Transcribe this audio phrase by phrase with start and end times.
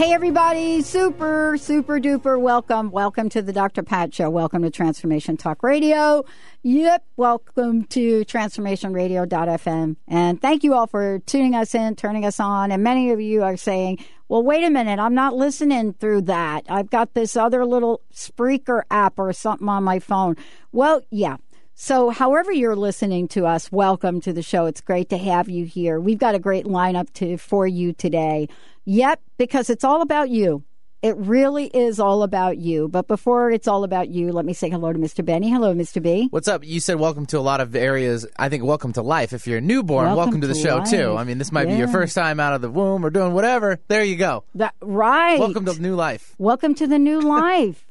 [0.00, 2.90] Hey, everybody, super, super duper welcome.
[2.90, 3.82] Welcome to the Dr.
[3.82, 4.30] Pat Show.
[4.30, 6.24] Welcome to Transformation Talk Radio.
[6.62, 9.96] Yep, welcome to transformationradio.fm.
[10.08, 12.72] And thank you all for tuning us in, turning us on.
[12.72, 16.64] And many of you are saying, well, wait a minute, I'm not listening through that.
[16.70, 20.34] I've got this other little Spreaker app or something on my phone.
[20.72, 21.36] Well, yeah.
[21.82, 24.66] So, however you're listening to us, welcome to the show.
[24.66, 25.98] It's great to have you here.
[25.98, 28.50] We've got a great lineup to for you today.
[28.84, 30.62] Yep, because it's all about you.
[31.00, 32.88] It really is all about you.
[32.88, 35.24] But before it's all about you, let me say hello to Mr.
[35.24, 35.48] Benny.
[35.48, 36.02] Hello, Mr.
[36.02, 36.28] B.
[36.28, 36.66] What's up?
[36.66, 38.26] You said welcome to a lot of areas.
[38.38, 39.32] I think welcome to life.
[39.32, 40.90] If you're a newborn, welcome, welcome to the show life.
[40.90, 41.16] too.
[41.16, 41.76] I mean, this might yeah.
[41.76, 43.80] be your first time out of the womb or doing whatever.
[43.88, 44.44] There you go.
[44.56, 45.40] That right.
[45.40, 46.34] Welcome to new life.
[46.36, 47.86] Welcome to the new life.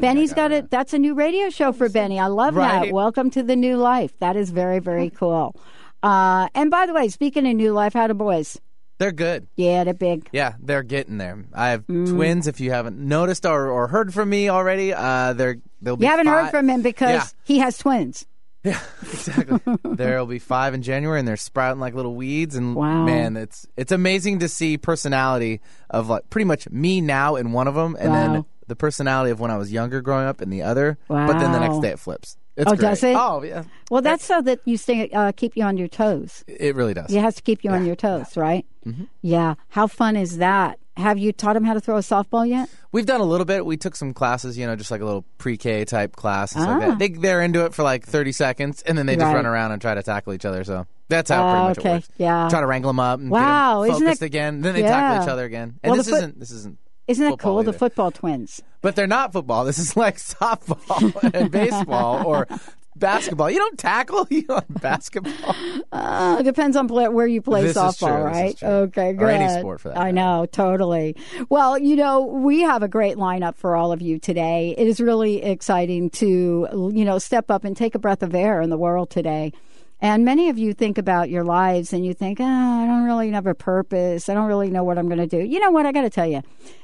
[0.00, 0.64] Benny's got it.
[0.64, 0.70] it.
[0.70, 2.18] That's a new radio show for Benny.
[2.18, 2.86] I love Right.
[2.86, 2.92] that.
[2.92, 4.18] Welcome to the new life.
[4.20, 5.54] That is very, very cool.
[6.02, 8.60] Uh, and by the way, speaking of new life, how the boys?
[8.98, 9.48] They're good.
[9.56, 10.28] Yeah, they're big.
[10.32, 11.44] Yeah, they're getting there.
[11.52, 12.08] I have Mm.
[12.14, 12.46] twins.
[12.46, 16.04] If you haven't noticed or, or heard from me already, uh, they're they'll be.
[16.04, 17.24] You haven't heard from him because Yeah.
[17.44, 18.26] he has twins.
[18.66, 19.60] Yeah, exactly.
[19.84, 22.56] There'll be five in January, and they're sprouting like little weeds.
[22.56, 23.04] And Wow.
[23.04, 25.60] man, it's it's amazing to see personality
[25.90, 28.46] of like pretty much me now in one of them, and then Wow.
[28.66, 30.98] The personality of when I was younger growing up and the other.
[31.08, 32.36] But then the next day it flips.
[32.56, 32.80] It's Oh, great.
[32.88, 33.16] does it?
[33.16, 33.64] Oh, yeah.
[33.90, 36.44] Well, that's so that you stay, uh, keep you on your toes.
[36.46, 37.12] It really does.
[37.12, 38.64] It has to keep you on your toes, right?
[38.86, 39.04] Mm-hmm.
[39.22, 39.54] Yeah.
[39.70, 40.78] How fun is that?
[40.96, 42.68] Have you taught him how to throw a softball yet?
[42.92, 43.66] We've done a little bit.
[43.66, 46.52] We took some classes, you know, just like a little pre-K type class.
[46.54, 46.90] And stuff like Ah.
[46.90, 46.98] that.
[47.00, 49.34] They they're into it for like thirty seconds, and then they just Right.
[49.34, 50.62] run around and try to tackle each other.
[50.62, 51.88] So that's how pretty Oh, much okay.
[51.88, 52.08] it works.
[52.18, 52.46] Yeah.
[52.48, 54.60] Try to wrangle them up and Wow, get them isn't focused that- again.
[54.60, 54.90] Then they Yeah.
[54.90, 55.74] tackle each other again.
[55.82, 57.62] And Well, this foot- isn't this isn't Isn't that cool?
[57.62, 58.62] The football twins.
[58.80, 59.64] But they're not football.
[59.64, 62.46] This is like softball and baseball or
[62.96, 63.50] basketball.
[63.50, 65.54] You don't tackle you on basketball.
[65.92, 68.72] Uh, depends on play, where you play This is softball, true, this is right?
[68.72, 69.24] Okay, good.
[69.24, 70.14] Or any sport for that I matter.
[70.14, 71.16] know, totally.
[71.48, 74.74] Well, you know, we have a great lineup for all of you today.
[74.78, 78.60] It is really exciting to, you know, step up and take a breath of air
[78.60, 79.52] in the world today.
[80.04, 83.30] And many of you think about your lives and you think, oh, I don't really
[83.30, 84.28] have a purpose.
[84.28, 85.38] I don't really know what I'm going to do.
[85.38, 85.86] You know what?
[85.86, 86.42] I got to tell you,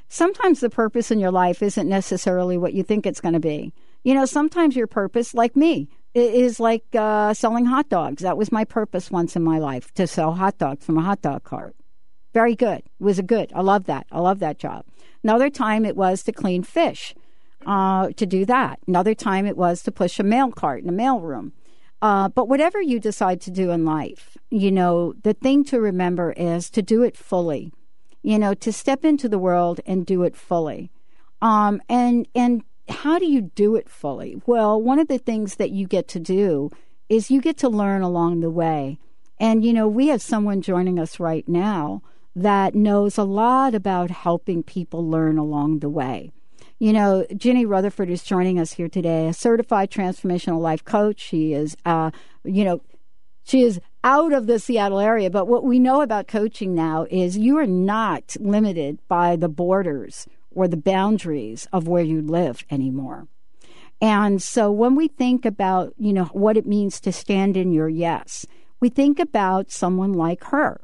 [0.09, 3.75] sometimes the purpose in your life isn't necessarily what you think it's going to be.
[4.05, 8.23] You know, sometimes your purpose, like me, is like uh, selling hot dogs.
[8.23, 11.21] That was my purpose once in my life to sell hot dogs from a hot
[11.21, 11.77] dog cart.
[12.33, 12.79] Very good.
[12.79, 13.53] It was a good.
[13.55, 14.07] I love that.
[14.11, 14.87] I love that job.
[15.23, 17.15] Another time it was to clean fish,
[17.67, 18.79] uh, to do that.
[18.89, 21.53] Another time it was to push a mail cart in a mail room.
[22.03, 26.33] Uh, but whatever you decide to do in life, you know, the thing to remember
[26.33, 27.73] is to do it fully.
[28.23, 30.91] You know, to step into the world and do it fully.
[31.41, 34.43] Um, and and how do you do it fully?
[34.47, 36.71] Well, one of the things that you get to do
[37.09, 38.99] is you get to learn along the way.
[39.39, 42.03] And you know, we have someone joining us right now
[42.37, 46.31] that knows a lot about helping people learn along the way.
[46.81, 51.21] You know, Ginny Rutherford is joining us here today, a certified transformational life coach.
[51.21, 52.11] She is, uh,
[52.43, 52.81] you know,
[53.45, 55.29] she is out of the Seattle area.
[55.29, 60.27] But what we know about coaching now is you are not limited by the borders
[60.51, 63.29] or the boundaries of where you live anymore.
[64.01, 67.91] And so when we think about, you know, what it means to stand in your
[67.91, 68.47] yes,
[68.81, 70.81] we think about someone like her,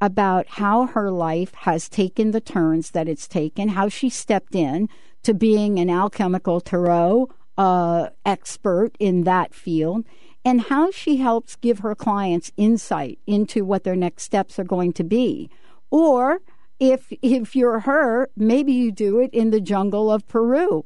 [0.00, 4.88] about how her life has taken the turns that it's taken, how she stepped in
[5.22, 7.28] to being an alchemical tarot
[7.58, 10.04] uh, expert in that field,
[10.44, 14.92] and how she helps give her clients insight into what their next steps are going
[14.94, 15.50] to be.
[15.90, 16.40] Or
[16.78, 20.84] if if you're her, maybe you do it in the jungle of Peru.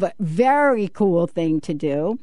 [0.00, 2.18] F- very cool thing to do.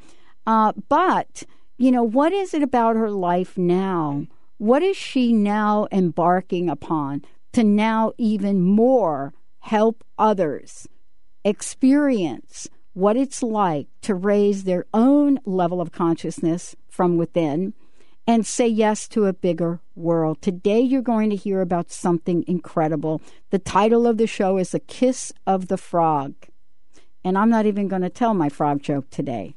[0.46, 1.44] Uh, but
[1.78, 4.28] you know, what is it about her life now?
[4.58, 7.24] What is she now embarking upon
[7.54, 10.88] to now even more help others
[11.44, 17.74] experience what it's like to raise their own level of consciousness from within
[18.28, 20.42] and say yes to a bigger world.
[20.42, 23.22] Today, you're going to hear about something incredible.
[23.50, 26.36] The title of the show is The Kiss of the Frog.
[27.24, 29.56] And I'm not even going to tell my frog joke today.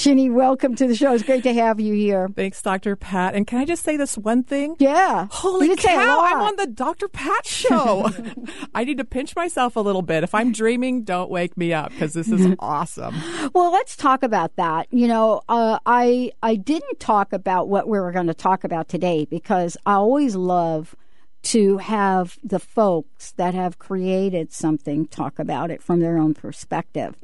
[0.00, 1.12] Ginny, welcome to the show.
[1.12, 2.30] It's great to have you here.
[2.34, 2.96] Thanks, Dr.
[2.96, 3.34] Pat.
[3.34, 4.74] And can I just say this one thing?
[4.78, 5.28] Yeah.
[5.30, 7.06] Holy cow, I'm on the Dr.
[7.06, 8.10] Pat show.
[8.74, 10.24] I need to pinch myself a little bit.
[10.24, 13.14] If I'm dreaming, don't wake me up because this is awesome.
[13.52, 14.86] Well, let's talk about that.
[14.90, 18.88] You know, uh, I I didn't talk about what we were going to talk about
[18.88, 20.96] today because I always love
[21.42, 27.16] to have the folks that have created something talk about it from their own perspective.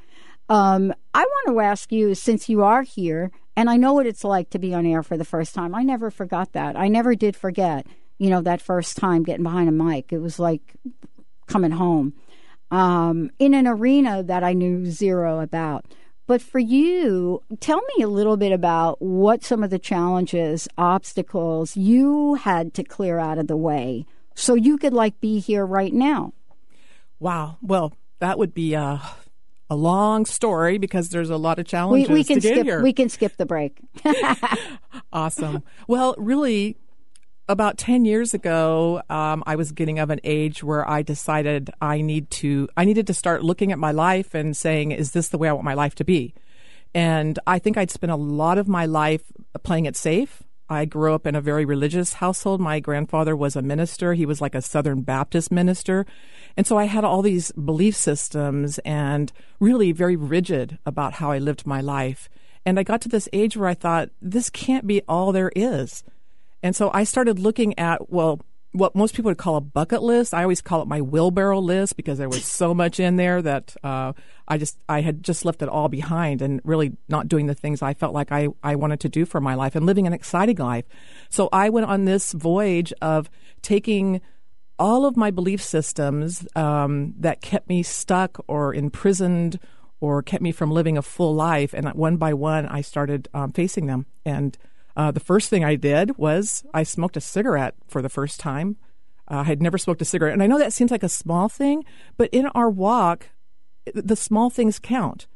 [0.49, 4.25] Um, I want to ask you, since you are here, and I know what it's
[4.25, 5.75] like to be on air for the first time.
[5.75, 6.77] I never forgot that.
[6.77, 7.87] I never did forget,
[8.19, 10.13] you know, that first time getting behind a mic.
[10.13, 10.75] It was like
[11.47, 12.15] coming home
[12.71, 15.87] um, in an arena that I knew zero about.
[16.27, 21.77] But for you, tell me a little bit about what some of the challenges, obstacles
[21.77, 25.93] you had to clear out of the way so you could like be here right
[25.93, 26.33] now.
[27.21, 27.59] Wow.
[27.63, 28.99] Well, that would be uh,
[29.69, 32.65] a long story because there's a lot of challenges we, we can to get skip,
[32.67, 32.83] here.
[32.83, 33.81] We can skip the break.
[35.13, 35.63] awesome.
[35.89, 36.77] Well, really,
[37.49, 42.01] about 10 years ago, um, I was getting of an age where I decided I
[42.01, 45.39] need to, I needed to start looking at my life and saying, is this the
[45.39, 46.35] way I want my life to be?
[46.95, 49.23] And I think I'd spent a lot of my life
[49.63, 50.43] playing it safe.
[50.69, 52.61] I grew up in a very religious household.
[52.61, 54.15] My grandfather was a minister.
[54.15, 56.07] He was like a Southern Baptist minister.
[56.57, 61.39] And so I had all these belief systems and really very rigid about how I
[61.39, 62.29] lived my life.
[62.65, 66.03] And I got to this age where I thought, this can't be all there is.
[66.63, 68.41] And so I started looking at, well,
[68.77, 70.35] what most people would call a bucket list.
[70.35, 73.75] I always call it my wheelbarrow list because there was so much in there that
[73.83, 74.13] uh,
[74.47, 77.83] I just I had just left it all behind and really not doing the things
[77.83, 80.57] I felt like I, I wanted to do for my life and living an exciting
[80.57, 80.85] life.
[81.31, 83.31] So I went on this voyage of
[83.63, 84.21] taking
[84.79, 89.59] all of my belief systems um, that kept me stuck or imprisoned
[90.01, 93.53] or kept me from living a full life, and one by one I started um,
[93.53, 94.59] facing them and
[94.97, 98.77] uh, the first thing I did was I smoked a cigarette for the first time.
[99.31, 100.33] Uh, I had never smoked a cigarette.
[100.33, 101.85] And I know that seems like a small thing,
[102.17, 103.31] but in our walk,
[103.95, 105.27] the small things count.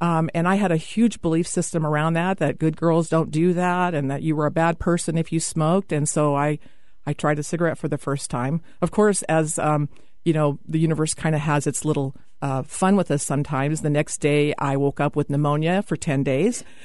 [0.00, 3.52] Um, and I had a huge belief system around that, that good girls don't do
[3.52, 5.92] that and that you were a bad person if you smoked.
[5.92, 6.58] And so I,
[7.06, 8.62] I tried a cigarette for the first time.
[8.80, 9.88] Of course, as, um,
[10.24, 13.80] you know, the universe kind of has its little uh, fun with us sometimes.
[13.80, 16.64] The next day, I woke up with pneumonia for ten days.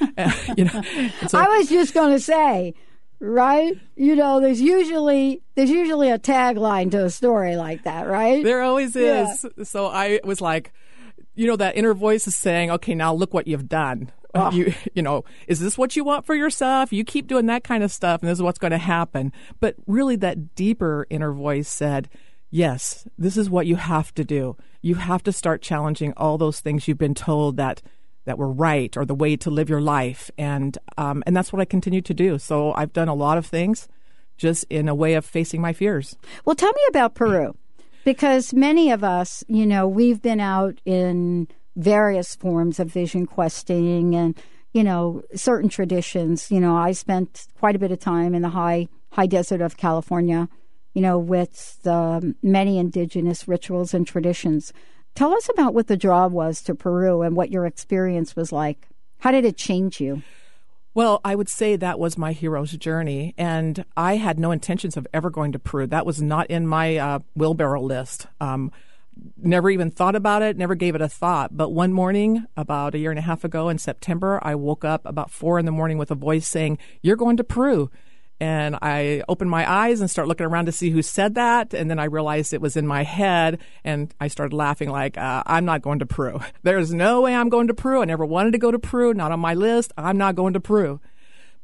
[0.55, 0.83] you know,
[1.27, 2.75] so, I was just going to say,
[3.19, 3.73] right?
[3.95, 8.43] You know, there's usually there's usually a tagline to a story like that, right?
[8.43, 9.45] There always is.
[9.57, 9.63] Yeah.
[9.63, 10.71] So I was like,
[11.33, 14.51] you know, that inner voice is saying, "Okay, now look what you've done." Oh.
[14.51, 16.93] You, you know, is this what you want for yourself?
[16.93, 19.31] You keep doing that kind of stuff, and this is what's going to happen.
[19.59, 22.09] But really, that deeper inner voice said,
[22.49, 24.55] yes, this is what you have to do.
[24.87, 27.81] You have to start challenging all those things you've been told that
[28.23, 31.61] that were right or the way to live your life, and um, and that's what
[31.61, 32.39] I continue to do.
[32.39, 33.89] So I've done a lot of things,
[34.37, 36.15] just in a way of facing my fears.
[36.45, 37.57] Well, tell me about Peru,
[38.05, 44.15] because many of us, you know, we've been out in various forms of vision questing
[44.15, 44.37] and
[44.71, 46.49] you know certain traditions.
[46.49, 49.75] You know, I spent quite a bit of time in the high high desert of
[49.75, 50.47] California
[50.97, 54.73] you know, with the many indigenous rituals and traditions.
[55.13, 58.87] Tell us about what the draw was to Peru and what your experience was like.
[59.19, 60.23] How did it change you?
[60.95, 65.05] Well, I would say that was my hero's journey, and I had no intentions of
[65.13, 65.85] ever going to Peru.
[65.85, 68.25] That was not in my uh, wheelbarrow list.
[68.41, 68.71] Um,
[69.37, 71.55] never even thought about it, never gave it a thought.
[71.55, 75.05] But one morning, about a year and a half ago in September, I woke up
[75.05, 77.91] about four in the morning with a voice saying, You're going to Peru.
[78.39, 81.73] And I opened my eyes and start looking around to see who said that.
[81.73, 83.59] And then I realized it was in my head.
[83.83, 86.39] And I started laughing like, uh, I'm not going to Peru.
[86.63, 88.01] There's no way I'm going to Peru.
[88.01, 89.91] I never wanted to go to Peru, not on my list.
[89.97, 90.99] I'm not going to Peru.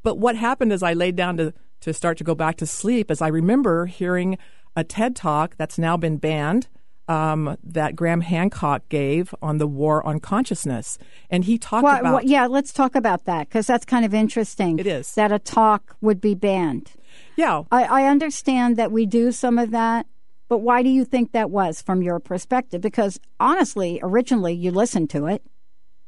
[0.02, 3.12] But what happened as I laid down to, to start to go back to sleep
[3.12, 4.38] is I remember hearing
[4.76, 6.68] a TED talk that's now been banned
[7.08, 10.98] um, that Graham Hancock gave on the war on consciousness,
[11.30, 12.14] and he talked well, about.
[12.14, 14.80] Well, yeah, let's talk about that because that's kind of interesting.
[14.80, 16.92] It is that a talk would be banned.
[17.36, 20.06] Yeah, I, I understand that we do some of that,
[20.48, 22.82] but why do you think that was from your perspective?
[22.82, 25.44] Because honestly, originally you listened to it.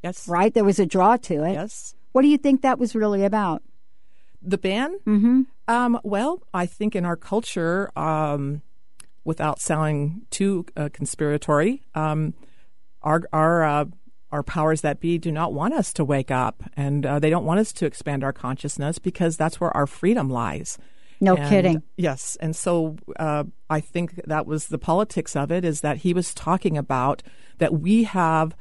[0.03, 0.27] Yes.
[0.27, 0.53] Right.
[0.53, 1.53] There was a draw to it.
[1.53, 1.95] Yes.
[2.11, 3.63] What do you think that was really about?
[4.41, 4.99] The ban?
[5.07, 5.41] Mm-hmm.
[5.67, 8.61] Um, well, I think in our culture, um,
[9.25, 12.33] without sounding too uh, conspiratory, um,
[13.01, 13.85] our our uh,
[14.31, 17.45] our powers that be do not want us to wake up, and uh, they don't
[17.45, 20.77] want us to expand our consciousness because that's where our freedom lies.
[21.21, 21.83] No And, kidding.
[21.97, 25.65] Yes, and so uh, I think that was the politics of it.
[25.65, 27.23] Is that he was talking about
[27.57, 28.55] that we have.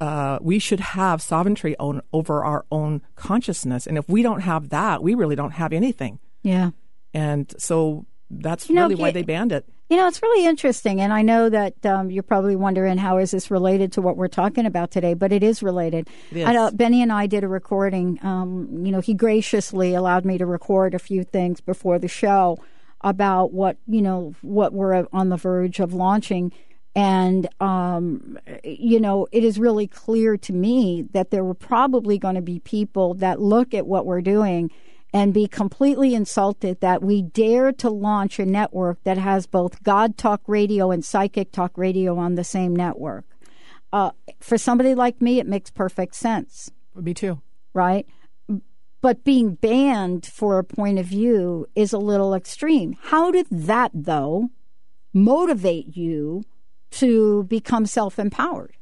[0.00, 4.68] Uh, we should have sovereignty on, over our own consciousness, and if we don't have
[4.70, 6.18] that, we really don't have anything.
[6.42, 6.70] Yeah.
[7.14, 9.66] And so that's You know, really why they banned it.
[9.94, 13.30] You know, it's really interesting, and I know that um, you're probably wondering how is
[13.30, 16.08] this related to what we're talking about today, but it is related.
[16.32, 16.44] Is.
[16.44, 18.18] I know Benny and I did a recording.
[18.24, 22.58] Um, you know, he graciously allowed me to record a few things before the show
[23.02, 26.50] about what you know what we're on the verge of launching,
[26.96, 32.34] and um, you know, it is really clear to me that there were probably going
[32.34, 34.72] to be people that look at what we're doing
[35.14, 40.18] and be completely insulted that we dare to launch a network that has both God
[40.18, 43.24] Talk Radio and Psychic Talk Radio on the same network.
[43.92, 47.40] Uh, for somebody like me, it makes perfect sense, Me too.
[47.72, 48.06] right?
[49.00, 52.96] But being banned for a point of view is a little extreme.
[53.00, 54.48] How did that, though,
[55.12, 56.42] motivate you
[56.92, 58.76] to become self empowered?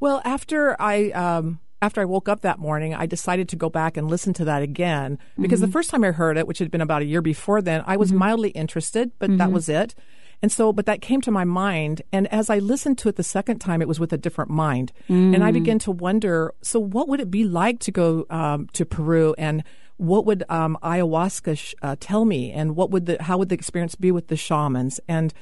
[0.00, 3.96] Well, after I um, after I woke up that morning, I decided to go back
[3.96, 6.80] and listen to that again because the first time I heard it, which had been
[6.80, 9.94] about a year before then, I was mildly interested, but that was it.
[10.42, 12.00] And so, but that came to my mind.
[12.12, 14.92] And as I listened to it the second time, it was with a different mind.
[15.34, 18.84] And I began to wonder so, what would it be like to go um, to
[18.84, 19.34] Peru?
[19.36, 19.64] And
[19.98, 22.52] what would um, ayahuasca sh- uh, tell me?
[22.52, 24.98] And what would the, how would the experience be with the shamans?
[25.06, 25.34] And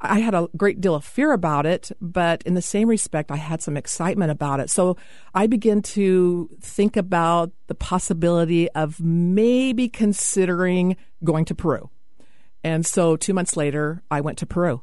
[0.00, 3.36] I had a great deal of fear about it, but in the same respect, I
[3.36, 4.70] had some excitement about it.
[4.70, 4.96] So
[5.34, 11.90] I began to think about the possibility of maybe considering going to Peru.
[12.64, 14.82] And so two months later, I went to Peru.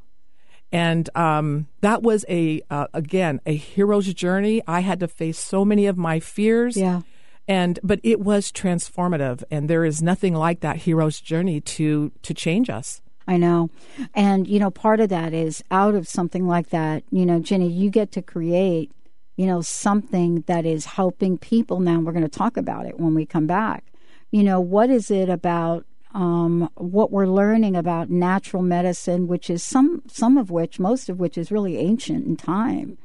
[0.71, 4.62] And um, that was a uh, again a hero's journey.
[4.67, 6.75] I had to face so many of my fears.
[6.75, 7.01] Yeah.
[7.47, 12.33] And but it was transformative, and there is nothing like that hero's journey to to
[12.33, 13.01] change us.
[13.27, 13.69] I know.
[14.13, 17.69] And, you know, part of that is out of something like that, you know, Ginny,
[17.69, 18.91] you get to create,
[19.36, 21.79] you know, something that is helping people.
[21.79, 23.84] Now, we're going to talk about it when we come back.
[24.31, 29.62] You know, what is it about um, what we're learning about natural medicine, which is
[29.62, 32.98] some, some of which, most of which is really ancient in time?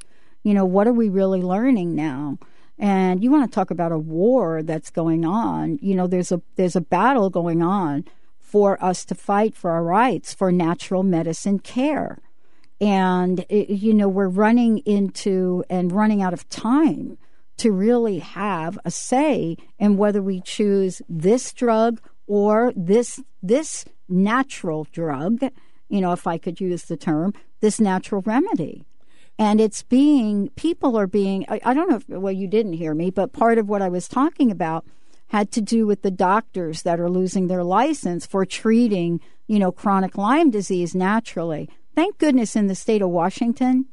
[0.45, 2.38] You know, what are we really learning now?
[2.79, 5.79] And you want to talk about a war that's going on.
[5.83, 8.05] You know, there's a there's a battle going on
[8.52, 12.18] for us to fight for our rights for natural medicine care.
[12.82, 17.16] And, you know, we're running into and running out of time
[17.56, 24.87] to really have a say in whether we choose this drug or this this natural
[24.92, 25.40] drug,
[25.88, 28.85] you know, if I could use the term, this natural remedy.
[29.38, 32.94] And it's being, people are being, I, I don't know if, well, you didn't hear
[32.94, 34.85] me, but part of what I was talking about
[35.33, 39.73] had to do with the doctors that are losing their license for treating, you know,
[39.73, 41.71] chronic Lyme disease naturally.
[41.95, 43.87] Thank goodness in the state of Washington,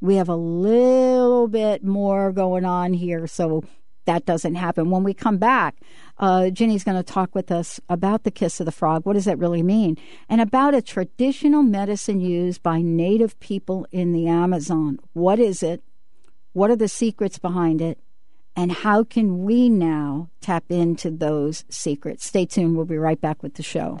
[0.00, 3.62] we have a little bit more going on here, so
[4.06, 4.90] that doesn't happen.
[4.90, 5.76] When we come back,
[6.18, 9.06] uh, Ginny's going to talk with us about the kiss of the frog.
[9.06, 9.96] What does that really mean?
[10.28, 14.98] And about a traditional medicine used by native people in the Amazon.
[15.12, 15.84] What is it?
[16.54, 18.00] What are the secrets behind it?
[18.54, 22.26] And how can we now tap into those secrets?
[22.26, 22.76] Stay tuned.
[22.76, 24.00] We'll be right back with the show.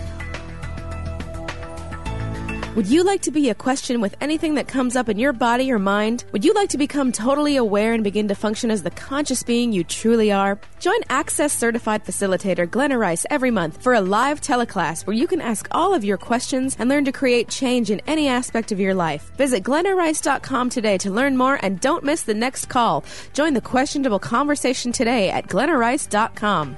[2.73, 5.69] Would you like to be a question with anything that comes up in your body
[5.73, 6.23] or mind?
[6.31, 9.73] Would you like to become totally aware and begin to function as the conscious being
[9.73, 10.57] you truly are?
[10.79, 15.41] Join Access Certified Facilitator Glenna Rice every month for a live teleclass where you can
[15.41, 18.93] ask all of your questions and learn to create change in any aspect of your
[18.93, 19.33] life.
[19.35, 23.03] Visit glennarice.com today to learn more and don't miss the next call.
[23.33, 26.77] Join the questionable conversation today at glennarice.com.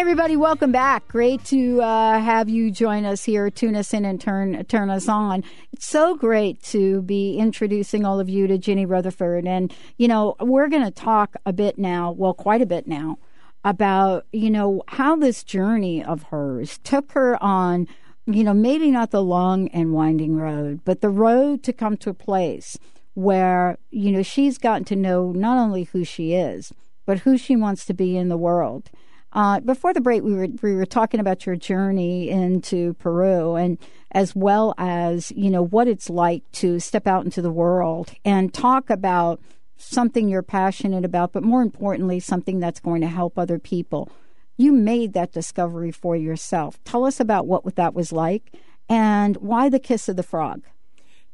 [0.00, 1.06] Everybody, welcome back.
[1.08, 5.10] Great to uh, have you join us here, tune us in, and turn turn us
[5.10, 5.44] on.
[5.74, 10.36] It's so great to be introducing all of you to Ginny Rutherford, and you know
[10.40, 13.18] we're going to talk a bit now, well, quite a bit now,
[13.62, 17.86] about you know how this journey of hers took her on,
[18.24, 22.08] you know maybe not the long and winding road, but the road to come to
[22.08, 22.78] a place
[23.12, 26.72] where you know she's gotten to know not only who she is,
[27.04, 28.90] but who she wants to be in the world.
[29.32, 33.78] Uh, before the break, we were we were talking about your journey into Peru, and
[34.10, 38.52] as well as you know what it's like to step out into the world and
[38.52, 39.40] talk about
[39.76, 44.10] something you're passionate about, but more importantly, something that's going to help other people.
[44.58, 46.82] You made that discovery for yourself.
[46.84, 48.52] Tell us about what that was like,
[48.88, 50.62] and why the kiss of the frog.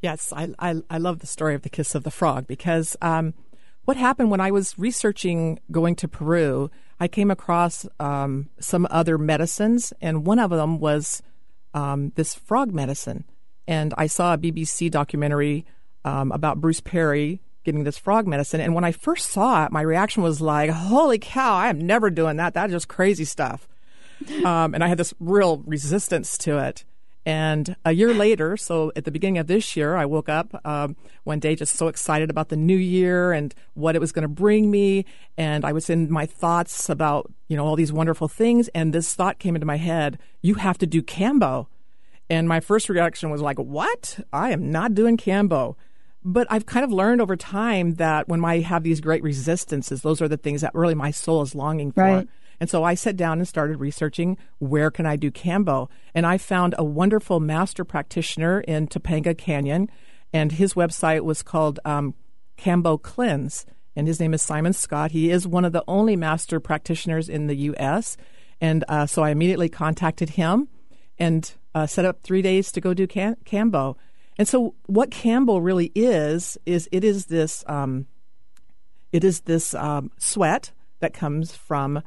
[0.00, 3.32] Yes, I, I, I love the story of the kiss of the frog because um,
[3.86, 9.18] what happened when I was researching going to Peru, I came across um, some other
[9.18, 11.22] medicines, and one of them was
[11.74, 13.24] um, this frog medicine.
[13.68, 15.66] And I saw a BBC documentary
[16.04, 18.60] um, about Bruce Parry getting this frog medicine.
[18.60, 22.10] And when I first saw it, my reaction was like, holy cow, I am never
[22.10, 22.54] doing that.
[22.54, 23.68] That's just crazy stuff.
[24.46, 26.86] Um, and I had this real resistance to it.
[27.26, 30.94] And a year later, so at the beginning of this year, I woke up um,
[31.24, 34.28] one day just so excited about the new year and what it was going to
[34.28, 35.04] bring me.
[35.36, 38.68] And I was in my thoughts about, you know, all these wonderful things.
[38.68, 41.66] And this thought came into my head you have to do Kambo.
[42.30, 44.20] And my first reaction was like, what?
[44.32, 45.74] I am not doing Kambo.
[46.24, 50.22] But I've kind of learned over time that when I have these great resistances, those
[50.22, 52.02] are the things that really my soul is longing for.
[52.02, 52.28] Right.
[52.60, 55.88] And so I sat down and started researching where can I do Kambo.
[56.14, 59.90] And I found a wonderful master practitioner in Topanga Canyon,
[60.32, 62.14] and his website was called um,
[62.58, 63.66] Kambo Cleanse.
[63.94, 65.12] And his name is Simon Scott.
[65.12, 68.16] He is one of the only master practitioners in the U.S.
[68.60, 70.68] And uh, so I immediately contacted him
[71.18, 73.96] and uh, set up three days to go do cam- Kambo.
[74.38, 78.06] And so what Kambo really is is it is this um,
[79.12, 82.02] it is this um, sweat that comes from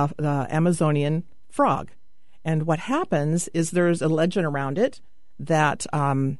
[0.00, 1.90] uh, the Amazonian frog.
[2.44, 5.00] And what happens is there's a legend around it
[5.38, 6.38] that um,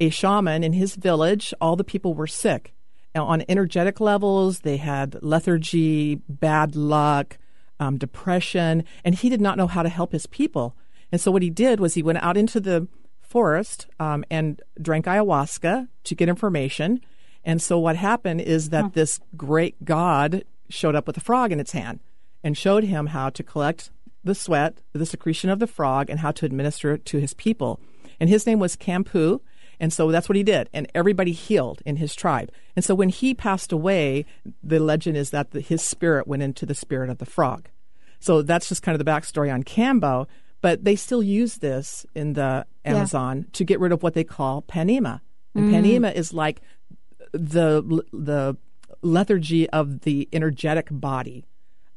[0.00, 2.74] a shaman in his village, all the people were sick.
[3.14, 7.38] Now, on energetic levels, they had lethargy, bad luck,
[7.78, 10.76] um, depression, and he did not know how to help his people.
[11.10, 12.88] And so what he did was he went out into the
[13.20, 17.00] forest um, and drank ayahuasca to get information.
[17.44, 21.60] And so what happened is that this great god showed up with a frog in
[21.60, 22.00] its hand
[22.44, 23.90] and showed him how to collect
[24.24, 27.80] the sweat, the secretion of the frog, and how to administer it to his people.
[28.20, 29.40] and his name was Kampu.
[29.80, 32.52] And so that's what he did, and everybody healed in his tribe.
[32.76, 34.24] And so when he passed away,
[34.62, 37.68] the legend is that the, his spirit went into the spirit of the frog.
[38.20, 40.28] So that's just kind of the backstory on Kambo.
[40.60, 42.92] But they still use this in the Yeah.
[42.96, 45.20] Amazon to get rid of what they call panema.
[45.56, 45.72] And Mm.
[45.72, 46.60] panema is like
[47.32, 48.56] the the
[49.02, 51.44] lethargy of the energetic body,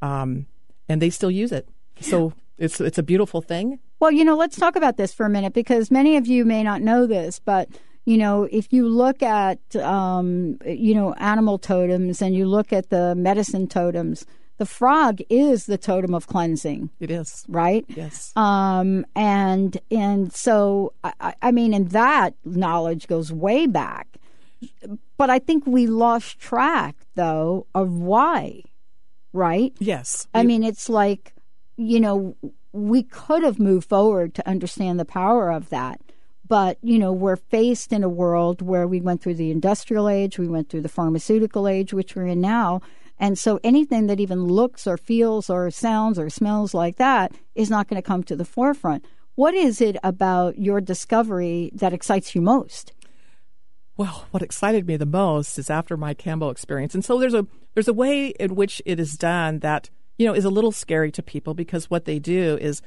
[0.06, 0.46] um,
[0.90, 1.66] and they still use it.
[2.02, 3.80] So it's it's a beautiful thing.
[4.00, 6.62] Well, you know, let's talk about this for a minute because many of you may
[6.64, 7.70] not know this, but
[8.06, 12.90] you know, if you look at um, you know animal totems and you look at
[12.90, 14.26] the medicine totems,
[14.58, 17.84] the frog is the totem of cleansing, It is right?
[17.88, 18.32] yes.
[18.36, 24.08] Um, and and so I- I, I mean, and that knowledge goes way back.
[25.18, 28.62] But I think we lost track though of why,
[29.36, 29.74] right?
[29.80, 30.28] Yes.
[30.34, 31.34] I mean, it's like,
[31.78, 32.36] you know,
[32.72, 36.00] we could have moved forward to understand the power of that.
[36.48, 40.38] But, you know, we're faced in a world where we went through the industrial age,
[40.38, 42.82] we went through the pharmaceutical age, which we're in now.
[43.18, 47.70] And so anything that even looks or feels or sounds or smells like that is
[47.70, 49.06] not going to come to the forefront.
[49.36, 52.94] What is it about your discovery that excites you most?
[53.98, 57.48] Well, what excited me the most is after my Kambo experience, and so there's a
[57.74, 61.12] there's a way in which it is done that you know is a little scary
[61.12, 62.82] to people because what they do is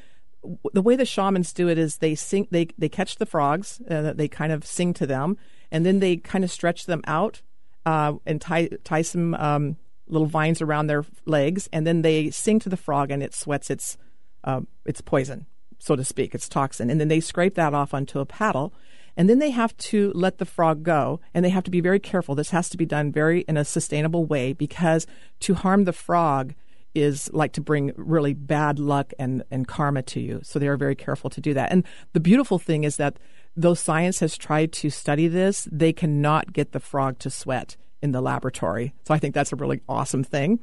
[0.73, 4.13] the way the shamans do it is they sing they they catch the frogs uh,
[4.13, 5.37] they kind of sing to them
[5.71, 7.43] and then they kind of stretch them out
[7.87, 12.59] uh, and tie tie some um, little vines around their legs and then they sing
[12.59, 13.99] to the frog and it sweats its
[14.45, 15.47] uh, its poison
[15.79, 16.91] so to speak its toxin.
[16.91, 18.73] And then they scrape that off onto a paddle
[19.19, 21.99] and then they have to let the frog go and they have to be very
[21.99, 22.37] careful.
[22.37, 25.09] This has to be done very in a sustainable way because
[25.41, 26.55] to harm the frog
[26.95, 30.41] is like to bring really bad luck and, and karma to you.
[30.45, 31.73] So they are very careful to do that.
[31.73, 33.19] And the beautiful thing is that
[33.57, 38.13] though science has tried to study this they cannot get the frog to sweat in
[38.13, 38.95] the laboratory.
[39.05, 40.61] So i think that's a really awesome thing.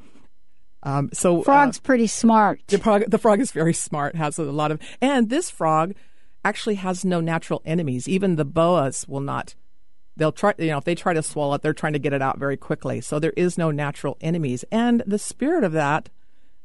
[0.84, 2.62] Um, so uh, Frog's pretty smart.
[2.68, 5.96] the frog, the frog is very smart, has a lot of, and this frog
[6.46, 8.08] actually has no natural enemies.
[8.08, 9.56] Even the boas will not.
[10.16, 12.22] They'll try, you know, if they try to swallow it, they're trying to get it
[12.22, 13.02] out very quickly.
[13.02, 16.10] So there is no natural enemies, and the spirit of that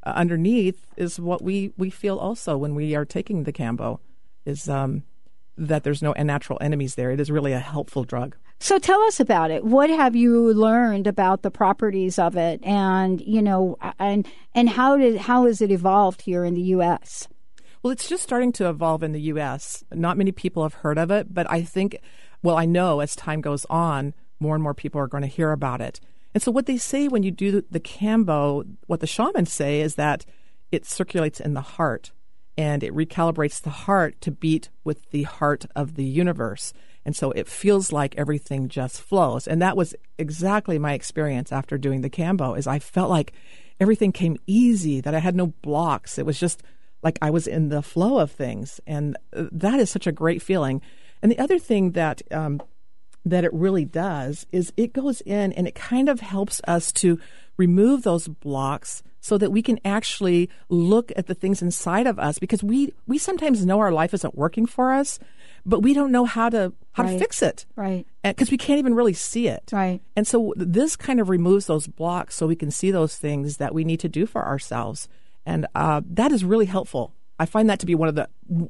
[0.05, 3.99] uh, underneath is what we we feel also when we are taking the kambo,
[4.45, 5.03] is um,
[5.57, 7.11] that there's no natural enemies there.
[7.11, 8.37] It is really a helpful drug.
[8.61, 9.64] So tell us about it.
[9.64, 14.97] What have you learned about the properties of it, and you know, and and how
[14.97, 17.27] did how has it evolved here in the U.S.?
[17.83, 19.85] Well, it's just starting to evolve in the U.S.
[19.93, 21.99] Not many people have heard of it, but I think,
[22.43, 25.51] well, I know as time goes on, more and more people are going to hear
[25.51, 25.99] about it.
[26.35, 29.95] And so, what they say when you do the kambo, what the shamans say is
[29.95, 30.27] that
[30.71, 32.12] it circulates in the heart
[32.57, 36.75] and it recalibrates the heart to beat with the heart of the universe.
[37.05, 39.49] And so it feels like everything just flows.
[39.49, 43.33] And that was exactly my experience after doing the kambo is I felt like
[43.81, 46.19] everything came easy, that I had no blocks.
[46.19, 46.62] It was just
[47.03, 48.81] like I was in the flow of things.
[48.87, 50.83] And uh, that is such a great feeling.
[51.23, 52.61] And the other thing that um,
[53.25, 57.19] that it really does is it goes in and it kind of helps us to
[57.59, 62.39] remove those blocks so that we can actually look at the things inside of us
[62.39, 65.19] because we we sometimes know our life isn't working for us
[65.67, 68.07] but we don't know how to how to fix it Right.
[68.25, 70.01] because we can't even really see it Right.
[70.17, 73.75] and so this kind of removes those blocks so we can see those things that
[73.75, 75.07] we need to do for ourselves
[75.46, 78.29] and uh, that is really helpful i find that to be one of the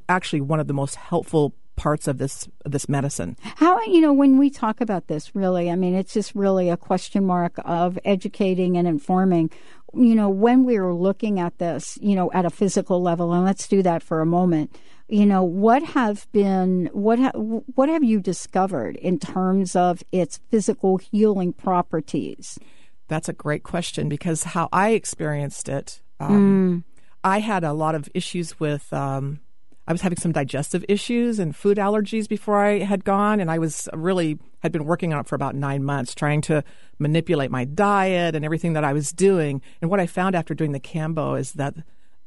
[0.08, 4.36] actually one of the most helpful parts of this this medicine How you know when
[4.36, 5.34] we talk about this?
[5.34, 9.50] Really, I mean, it's just really a question mark of educating and informing.
[9.94, 13.44] You know, when we are looking at this, you know, at a physical level, and
[13.44, 14.76] let's do that for a moment.
[15.08, 20.38] You know, what have been what ha- what have you discovered in terms of its
[20.50, 22.58] physical healing properties?
[23.08, 26.84] That's a great question because how I experienced it, um,
[27.24, 28.92] I had a lot of issues with.
[28.92, 29.40] Um,
[29.86, 33.58] I was having some digestive issues and food allergies before I had gone, and I
[33.58, 36.62] was really had been working on it for about nine months, trying to
[37.00, 39.60] manipulate my diet and everything that I was doing.
[39.80, 41.74] And what I found after doing the Kambo is that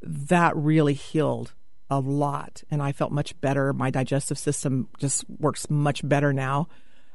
[0.02, 1.54] that really healed
[1.90, 3.72] a lot, and I felt much better.
[3.72, 6.68] My digestive system just works much better now.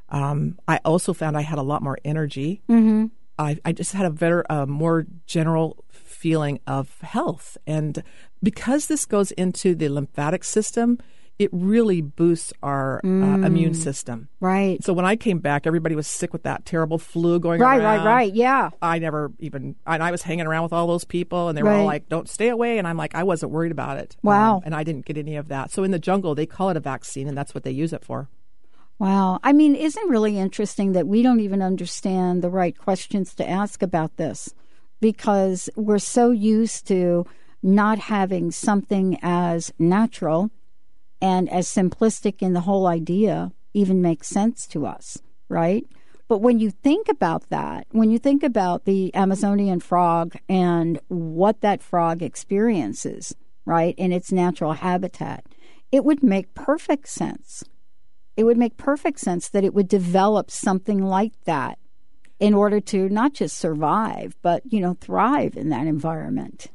[0.09, 2.63] Um, I also found I had a lot more energy.
[2.71, 3.07] Mm-hmm.
[3.39, 7.57] I, I just had a better, uh, more general feeling of health.
[7.67, 8.03] And
[8.43, 10.99] because this goes into the lymphatic system,
[11.39, 13.23] it really boosts our Mm.
[13.23, 14.27] uh, immune system.
[14.41, 14.83] Right.
[14.83, 17.85] So when I came back, everybody was sick with that terrible flu going Right, around.
[17.85, 18.15] right, right.
[18.15, 18.35] Right.
[18.35, 18.71] Yeah.
[18.83, 21.71] I never even, and I was hanging around with all those people, and they were
[21.71, 24.17] all like, "Don't stay away," and I'm like, I wasn't worried about it.
[24.25, 24.57] Wow.
[24.57, 25.71] Um, and I didn't get any of that.
[25.71, 28.03] So in the jungle, they call it a vaccine, and that's what they use it
[28.05, 28.29] for.
[28.99, 29.39] Wow.
[29.45, 33.49] I mean, isn't it really interesting that we don't even understand the right questions to
[33.49, 34.53] ask about this
[35.01, 37.25] because we're so used to
[37.63, 40.51] not having something as natural
[41.21, 45.87] and as simplistic in the whole idea even make sense to us, right?
[46.27, 51.61] But when you think about that, when you think about the Amazonian frog and what
[51.61, 53.35] that frog experiences,
[53.65, 55.45] right, in its natural habitat,
[55.93, 57.65] it would make perfect sense
[58.39, 61.77] it would make perfect sense that it would develop something like that
[62.39, 66.69] in order to not just survive, but, you know, thrive in that environment.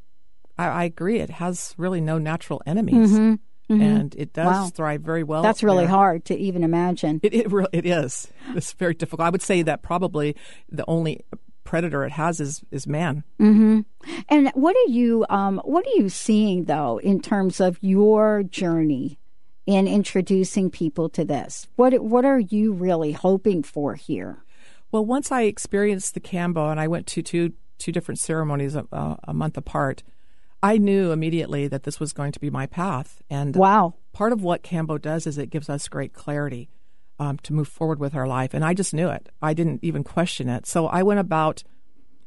[0.58, 1.20] I, I agree.
[1.22, 3.82] It has really no natural enemies, Mhm, mhm.
[3.82, 4.68] and it does Wow.
[4.76, 5.42] thrive very well.
[5.42, 5.96] That's really there.
[5.96, 7.22] hard to even imagine.
[7.24, 8.28] It it, re- it is.
[8.54, 9.26] It's very difficult.
[9.26, 10.36] I would say that probably
[10.70, 11.22] the only
[11.64, 13.24] predator it has is is man.
[13.40, 13.80] hmm
[14.28, 19.18] And what are you um, what are you seeing though in terms of your journey
[19.66, 21.68] in introducing people to this?
[21.76, 24.44] What what are you really hoping for here?
[24.92, 28.86] Well, once I experienced the Kambo and I went to two two different ceremonies a,
[29.24, 30.04] a, month apart,
[30.62, 33.22] I knew immediately that this was going to be my path.
[33.30, 36.70] And wow, part of what Kambo does is it gives us great clarity
[37.20, 39.30] um, to move forward with our life, and I just knew it.
[39.42, 40.66] I didn't even question it.
[40.66, 41.64] So I went about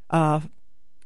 [0.09, 0.41] uh,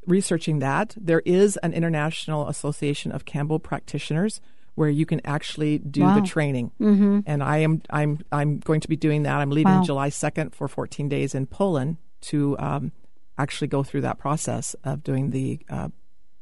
[0.06, 0.96] researching that.
[0.98, 4.42] There is an international association of Kambo practitioners
[4.76, 6.16] where you can actually do Wow.
[6.20, 6.72] the training.
[6.80, 7.24] Mhm.
[7.26, 9.36] And I am I'm I'm going to be doing that.
[9.36, 9.84] I'm leaving Wow.
[9.84, 12.92] July 2nd for 14 days in Poland to um,
[13.38, 15.90] actually go through that process of doing the uh,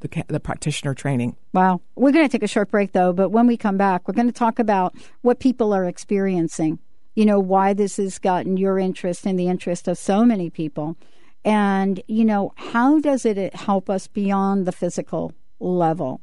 [0.02, 1.36] the, the practitioner training.
[1.54, 1.82] Wow.
[1.96, 4.28] We're going to take a short break, though, but when we come back, we're going
[4.28, 6.80] to talk about what people are experiencing,
[7.16, 10.96] you know, why this has gotten your interest and the interest of so many people.
[11.44, 16.22] And, you know, how does it help us beyond the physical level?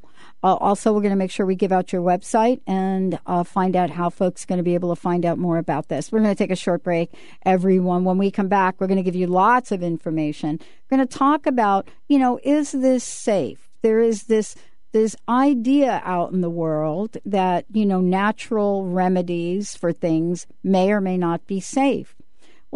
[0.54, 3.90] Also, we're going to make sure we give out your website and uh, find out
[3.90, 6.10] how folks are going to be able to find out more about this.
[6.10, 7.10] We're going to take a short break,
[7.44, 8.04] everyone.
[8.04, 10.58] When we come back, we're going to give you lots of information.
[10.90, 13.70] We're going to talk about, you know, is this safe?
[13.82, 14.56] There is this
[14.92, 21.02] this idea out in the world that you know natural remedies for things may or
[21.02, 22.15] may not be safe.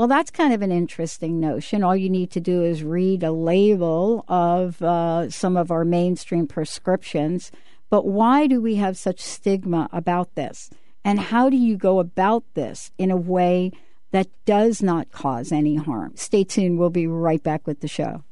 [0.01, 1.85] Well, that's kind of an interesting notion.
[1.85, 6.47] All you need to do is read a label of uh, some of our mainstream
[6.47, 7.53] prescriptions.
[7.91, 10.71] But why do we have such stigma about this?
[11.05, 13.73] And how do you go about this in a way
[14.11, 16.13] that does not cause any harm?
[16.17, 16.79] Stay tuned.
[16.79, 18.25] We'll be right back with the show.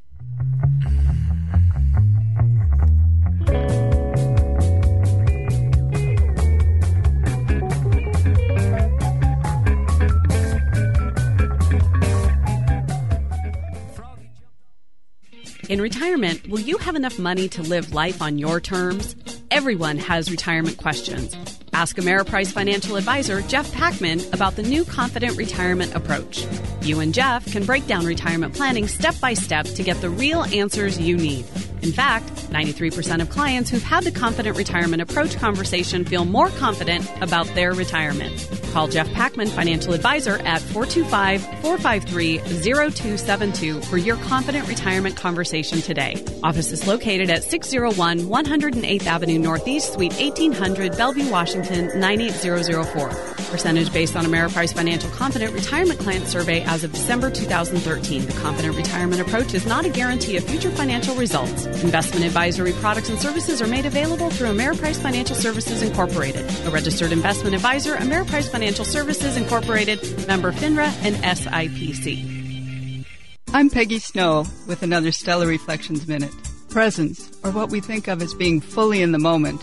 [15.68, 19.14] In retirement, will you have enough money to live life on your terms?
[19.50, 21.36] Everyone has retirement questions.
[21.74, 26.46] Ask Ameriprise financial advisor Jeff Packman about the new Confident Retirement Approach.
[26.80, 30.44] You and Jeff can break down retirement planning step by step to get the real
[30.44, 31.44] answers you need.
[31.82, 37.08] In fact, 93% of clients who've had the Confident Retirement Approach conversation feel more confident
[37.20, 38.48] about their retirement.
[38.72, 46.22] Call Jeff Packman, financial advisor, at 425 453 0272 for your Confident Retirement conversation today.
[46.42, 53.08] Office is located at 601 108th Avenue Northeast, Suite 1800, Bellevue, Washington 98004.
[53.50, 58.26] Percentage based on Ameriprise Financial Confident Retirement Client Survey as of December 2013.
[58.26, 61.64] The Confident Retirement Approach is not a guarantee of future financial results.
[61.82, 67.10] Investment advisory products and services are made available through Ameriprise Financial Services Incorporated, a registered
[67.10, 69.98] investment advisor, Ameriprise Financial Services Incorporated,
[70.28, 73.04] member FINRA and SIPC.
[73.52, 76.30] I'm Peggy Snow with another Stellar Reflections Minute.
[76.70, 79.60] Presence, or what we think of as being fully in the moment,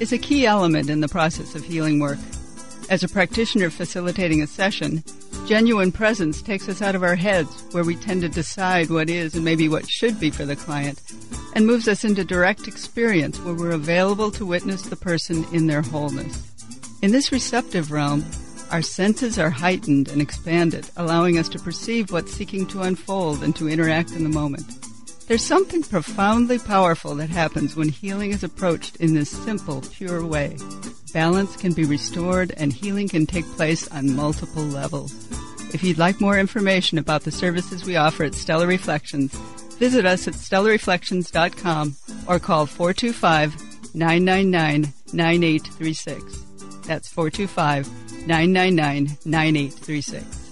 [0.00, 2.18] is a key element in the process of healing work.
[2.90, 5.04] As a practitioner facilitating a session,
[5.46, 9.36] genuine presence takes us out of our heads where we tend to decide what is
[9.36, 11.00] and maybe what should be for the client,
[11.56, 15.80] and moves us into direct experience where we're available to witness the person in their
[15.80, 16.52] wholeness.
[17.00, 18.26] In this receptive realm,
[18.70, 23.56] our senses are heightened and expanded, allowing us to perceive what's seeking to unfold and
[23.56, 24.66] to interact in the moment.
[25.28, 30.58] There's something profoundly powerful that happens when healing is approached in this simple, pure way.
[31.14, 35.14] Balance can be restored and healing can take place on multiple levels.
[35.72, 39.34] If you'd like more information about the services we offer at Stellar Reflections,
[39.78, 46.42] visit us at stellarreflections.com or call 425 999 9836.
[46.86, 47.88] That's 425
[48.26, 50.46] 999 9836.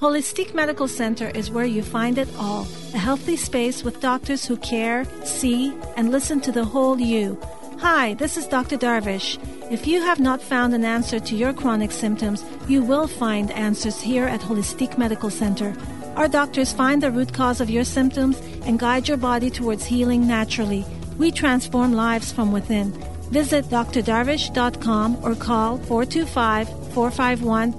[0.00, 4.56] Holistic Medical Center is where you find it all a healthy space with doctors who
[4.58, 7.40] care, see, and listen to the whole you.
[7.78, 8.76] Hi, this is Dr.
[8.76, 9.38] Darvish.
[9.70, 14.00] If you have not found an answer to your chronic symptoms, you will find answers
[14.00, 15.74] here at Holistic Medical Center.
[16.16, 20.26] Our doctors find the root cause of your symptoms and guide your body towards healing
[20.26, 20.84] naturally.
[21.18, 22.92] We transform lives from within.
[23.30, 27.72] Visit drdarvish.com or call 425 451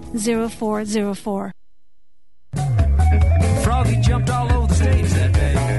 [0.49, 1.51] 0404.
[3.63, 5.74] Froggy jumped all over the stage that day.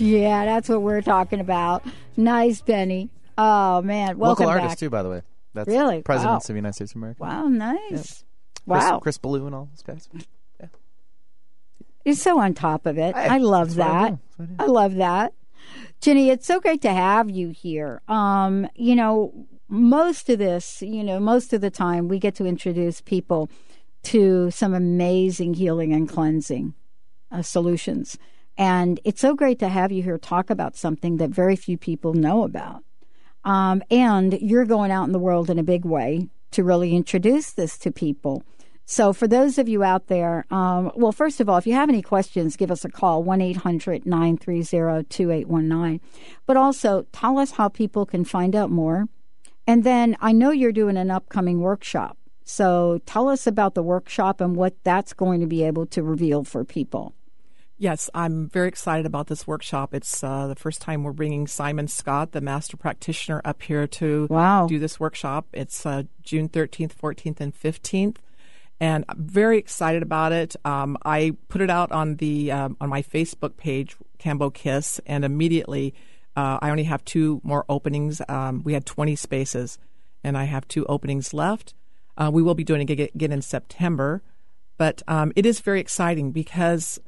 [0.00, 1.84] Yeah, that's what we're talking about.
[2.16, 3.10] Nice, Benny.
[3.38, 4.62] Oh man, welcome Local back.
[4.62, 5.22] artist too, by the way.
[5.54, 6.02] That's Really?
[6.02, 6.52] Presidents Wow.
[6.52, 7.22] of the United States of America.
[7.22, 7.88] Wow, nice.
[7.88, 8.24] Chris,
[8.66, 10.08] Wow, Chris Ballou and all those guys.
[10.60, 10.66] Yeah.
[12.04, 13.14] He's so on top of it.
[13.14, 14.18] Hey, I love I that.
[14.36, 15.32] what I love that.
[16.00, 18.00] Ginny, it's so great to have you here.
[18.08, 22.46] Um, you know, most of this, you know, most of the time we get to
[22.46, 23.50] introduce people
[24.04, 26.74] to some amazing healing and cleansing
[27.30, 28.16] uh, solutions.
[28.56, 32.14] And it's so great to have you here talk about something that very few people
[32.14, 32.84] know about.
[33.44, 37.52] Um, and you're going out in the world in a big way to really introduce
[37.52, 38.42] this to people.
[38.84, 41.88] So, for those of you out there, um, well, first of all, if you have
[41.88, 46.00] any questions, give us a call 1 800 930 2819.
[46.44, 49.06] But also, tell us how people can find out more.
[49.64, 52.18] And then I know you're doing an upcoming workshop.
[52.42, 56.42] So, tell us about the workshop and what that's going to be able to reveal
[56.42, 57.14] for people.
[57.80, 59.94] Yes, I'm very excited about this workshop.
[59.94, 64.26] It's uh, the first time we're bringing Simon Scott, the master practitioner, up here to
[64.28, 64.66] Wow.
[64.66, 65.46] do this workshop.
[65.54, 68.16] It's uh, June 13th, 14th, and 15th,
[68.80, 70.56] and I'm very excited about it.
[70.62, 75.24] Um, I put it out on the um, on my Facebook page, Kambo Kiss, and
[75.24, 75.94] immediately
[76.36, 78.20] uh, I only have two more openings.
[78.28, 79.78] Um, we had 20 spaces,
[80.22, 81.72] and I have two openings left.
[82.18, 84.22] Uh, we will be doing it again in September,
[84.76, 87.00] but um, it is very exciting because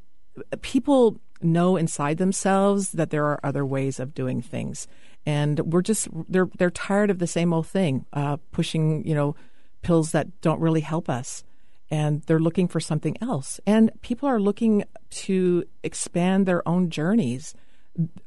[0.61, 4.87] people know inside themselves that there are other ways of doing things.
[5.27, 9.37] And we're just they're they're tired of the same old thing uh, pushing you know
[9.83, 11.45] pills that don't really help us.
[11.91, 13.61] And they're looking for something else.
[13.67, 17.55] And people are looking to expand their own journeys.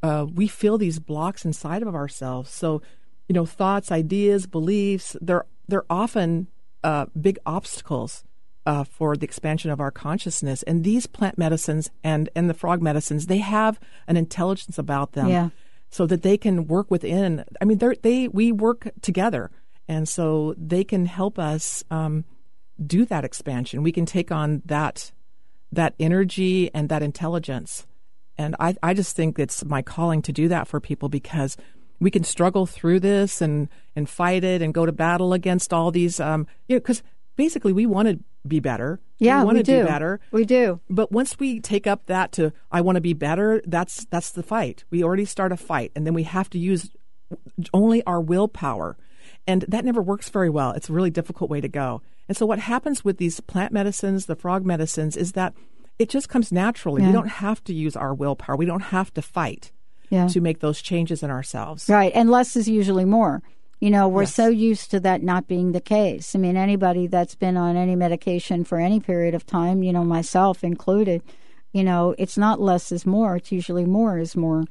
[0.03, 2.51] Uh, we feel these blocks inside of ourselves.
[2.51, 2.81] So
[3.27, 6.47] you know thoughts ideas beliefs they're they're often
[6.83, 8.23] uh, big obstacles
[8.65, 10.63] uh, for the expansion of our consciousness.
[10.63, 15.27] And these plant medicines and, and the frog medicines, they have an intelligence about them
[15.27, 15.49] Yeah.
[15.89, 17.45] so that they can work within.
[17.61, 19.51] I mean, they're, they we work together.
[19.87, 22.25] And so they can help us um,
[22.83, 23.83] do that expansion.
[23.83, 25.11] We can take on that
[25.71, 27.85] that energy and that intelligence.
[28.37, 31.57] And I, I just think it's my calling to do that for people because
[31.99, 35.91] we can struggle through this and, and fight it and go to battle against all
[35.91, 37.03] these, um, you know, because
[37.35, 38.99] basically we want to be better.
[39.17, 39.85] Yeah, we want to do do.
[39.85, 40.19] better.
[40.31, 40.79] We do.
[40.89, 44.43] But once we take up that to I want to be better, that's that's the
[44.43, 44.83] fight.
[44.89, 46.89] We already start a fight, and then we have to use
[47.73, 48.97] only our willpower,
[49.47, 50.71] and that never works very well.
[50.71, 52.01] It's a really difficult way to go.
[52.27, 55.53] And so what happens with these plant medicines, the frog medicines, is that
[55.97, 57.01] it just comes naturally.
[57.01, 57.07] Yeah.
[57.07, 58.55] We don't have to use our willpower.
[58.55, 59.71] We don't have to fight
[60.09, 60.27] Yeah.
[60.27, 61.87] to make those changes in ourselves.
[61.89, 62.11] Right.
[62.13, 63.41] And less is usually more.
[63.85, 64.33] You know, we're Yes.
[64.33, 66.35] so used to that not being the case.
[66.35, 70.03] I mean, anybody that's been on any medication for any period of time, you know,
[70.03, 71.21] myself included,
[71.71, 73.35] you know, it's not less is more.
[73.35, 74.63] It's usually more is more.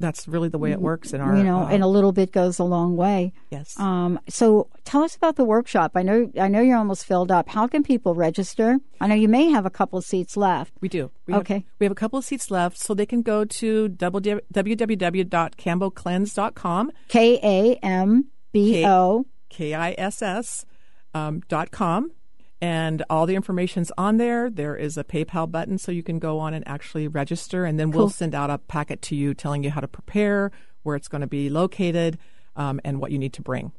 [0.00, 1.36] That's really the way it works in our.
[1.36, 3.34] you know, uh, and a little bit goes a long way.
[3.50, 3.78] Yes.
[3.78, 5.92] Um, so tell us about the workshop.
[5.94, 7.50] I know, I know you're almost filled up.
[7.50, 8.78] How can people register?
[9.02, 10.72] I know you may have a couple of seats left.
[10.80, 11.10] We do.
[11.26, 11.54] We Okay.
[11.54, 16.90] Have, we have a couple of seats left, so they can go to www- www.kambocleanse.com.
[17.08, 18.24] K A M
[18.56, 19.26] B O.
[19.48, 20.66] K I S S
[21.14, 22.12] um, dot com.
[22.60, 24.48] And all the information's on there.
[24.48, 27.66] There is a PayPal button, so you can go on and actually register.
[27.66, 30.50] And then we'll send out a packet to you telling you how to prepare,
[30.82, 32.18] where it's going to be located,
[32.56, 33.72] um, and what you need to bring.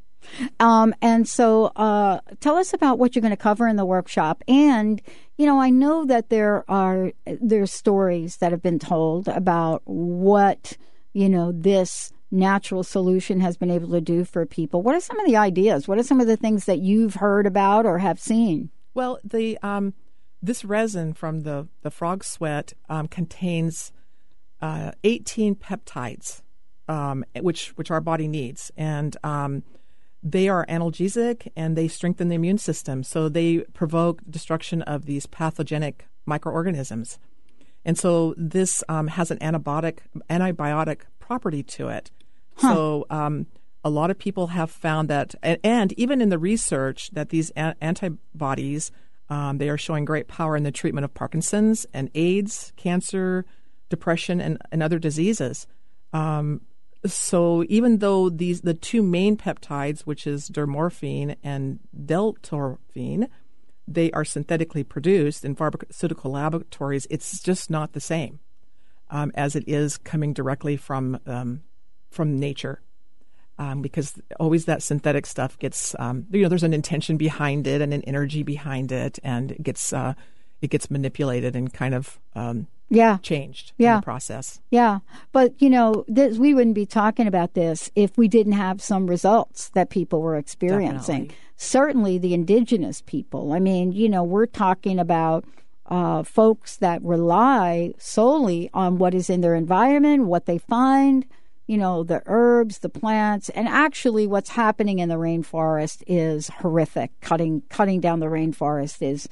[0.60, 4.44] Um, and so, uh, tell us about what you're going to cover in the workshop.
[4.48, 5.02] And
[5.38, 10.78] you know, I know that there are there's stories that have been told about what
[11.14, 14.82] you know this natural solution has been able to do for people.
[14.82, 15.88] What are some of the ideas?
[15.88, 18.70] What are some of the things that you've heard about or have seen?
[18.94, 19.94] Well, the um,
[20.42, 23.92] this resin from the the frog sweat um, contains
[24.62, 26.42] uh, 18 peptides,
[26.88, 29.64] um, which which our body needs, and um,
[30.24, 33.04] they are analgesic and they strengthen the immune system.
[33.04, 37.20] So they provoke destruction of these pathogenic microorganisms.
[37.86, 40.00] And so this um, has an antibiotic
[40.30, 42.12] antibiotic property to it.
[42.60, 43.48] So um,
[43.84, 47.52] a lot of people have found that, and, and even in the research, that these
[47.56, 48.92] a- antibodies
[49.30, 53.46] um, they are showing great power in the treatment of Parkinson's and AIDS, cancer,
[53.90, 55.68] depression, and, and other diseases.
[56.14, 56.62] Um,
[57.06, 63.28] so even though these the two main peptides, which is dermorphin and deltorphin,
[63.88, 68.40] they are synthetically produced in pharmaceutical laboratories, it's just not the same
[69.10, 71.62] um, as it is coming directly from um,
[72.10, 72.82] from nature.
[73.60, 77.82] Um, because always that synthetic stuff gets, um, you know, there's an intention behind it
[77.82, 80.14] and an energy behind it, and it gets uh,
[80.62, 83.18] it gets manipulated and kind of um, Yeah.
[83.24, 83.96] changed in Yeah.
[83.96, 84.62] the process.
[84.70, 85.00] Yeah,
[85.32, 89.08] but you know, this, we wouldn't be talking about this if we didn't have some
[89.08, 91.24] results that people were experiencing.
[91.24, 91.38] Definitely.
[91.56, 93.54] Certainly, the indigenous people.
[93.54, 95.46] I mean, you know, we're talking about
[95.88, 101.26] uh, folks that rely solely on what is in their environment, what they find.
[101.68, 107.12] You know, the herbs, the plants, and actually, what's happening in the rainforest is horrific.
[107.22, 109.28] Cutting cutting down the rainforest is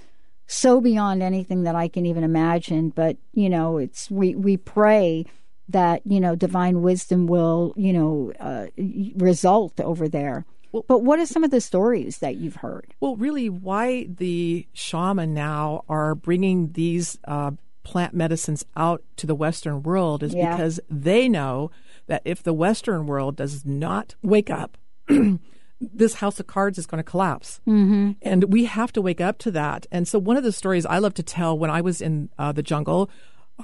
[0.48, 2.90] so beyond anything that I can even imagine.
[2.90, 5.26] But you know, it's we we pray
[5.70, 8.68] that you know divine wisdom will you know uh,
[9.16, 10.46] result over there.
[10.88, 12.94] but what are some of the stories that you've heard?
[13.00, 17.52] Well, really, why the shaman now are bringing these uh,
[17.84, 20.52] plant medicines out to the Western world is Yeah.
[20.58, 21.72] because they know
[22.08, 24.78] that if the Western world does not wake up,
[25.82, 27.60] this house of cards is going to collapse.
[27.68, 28.12] Mm-hmm.
[28.22, 29.86] And we have to wake up to that.
[29.92, 32.52] And so, one of the stories I love to tell when I was in uh,
[32.52, 33.10] the jungle,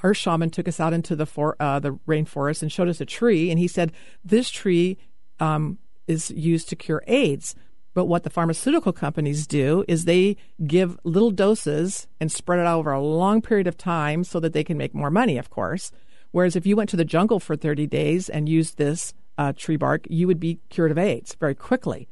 [0.04, 3.06] our shaman took us out into the for, uh, the rainforest and showed us a
[3.06, 3.92] tree, and he said,
[4.24, 4.98] "This tree
[5.40, 7.56] um, is used to cure AIDS."
[7.94, 12.80] But what the pharmaceutical companies do is they give little doses and spread it out
[12.80, 15.92] over a long period of time so that they can make more money, of course.
[16.32, 19.76] Whereas if you went to the jungle for 30 days and used this uh, tree
[19.76, 22.08] bark, you would be cured of AIDS very quickly.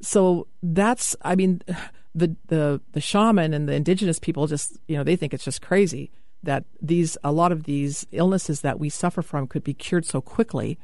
[0.00, 1.62] So that's, I mean,
[2.14, 5.62] the the the shaman and the indigenous people just, you know, they think it's just
[5.62, 6.10] crazy
[6.42, 10.20] that these a lot of these illnesses that we suffer from could be cured so
[10.20, 10.78] quickly.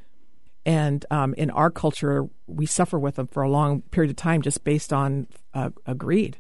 [0.65, 4.43] And um, in our culture, we suffer with them for a long period of time
[4.43, 6.39] just based on uh, greed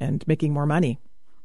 [0.00, 0.98] and making more money.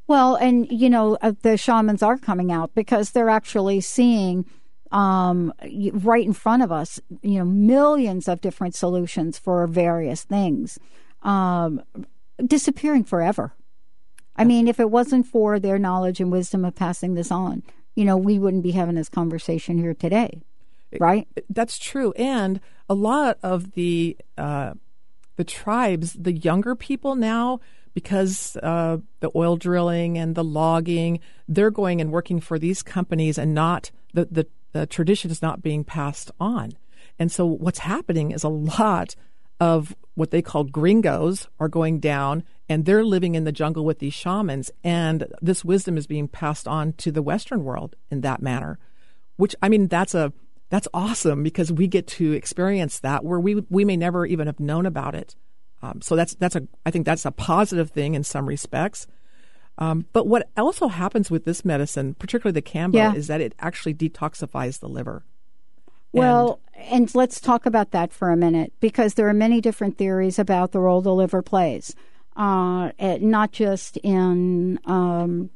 [0.07, 4.45] Well, and you know, uh, the shamans are coming out because they're actually seeing
[4.91, 5.53] um,
[5.93, 10.77] right in front of us, you know, millions of different solutions for various things
[11.23, 11.81] um,
[12.45, 13.53] disappearing forever.
[14.35, 17.63] I mean, if it wasn't for their knowledge and wisdom of passing this on,
[17.95, 20.41] you know, we wouldn't be having this conversation here today,
[20.99, 21.27] right?
[21.49, 24.73] That's true, and a lot of the uh,
[25.35, 27.59] the tribes, the younger people now,
[27.93, 33.37] because uh, the oil drilling and the logging, they're going and working for these companies,
[33.37, 36.73] and not the the, the tradition is not being passed on.
[37.19, 39.15] And so, what's happening is a lot
[39.59, 43.99] of what they call gringos are going down and they're living in the jungle with
[43.99, 48.41] these shamans and this wisdom is being passed on to the western world in that
[48.41, 48.77] manner
[49.37, 50.31] which i mean that's a
[50.69, 54.59] that's awesome because we get to experience that where we we may never even have
[54.59, 55.35] known about it
[55.83, 59.05] um, so that's that's a i think that's a positive thing in some respects.
[59.79, 63.13] Um, but what also happens with this medicine particularly the kambo Yeah.
[63.13, 65.23] is that it actually detoxifies the liver.
[66.13, 70.37] Well, and let's talk about that for a minute because there are many different theories
[70.37, 71.95] about the role the liver plays,
[72.35, 75.49] uh, not just in, um,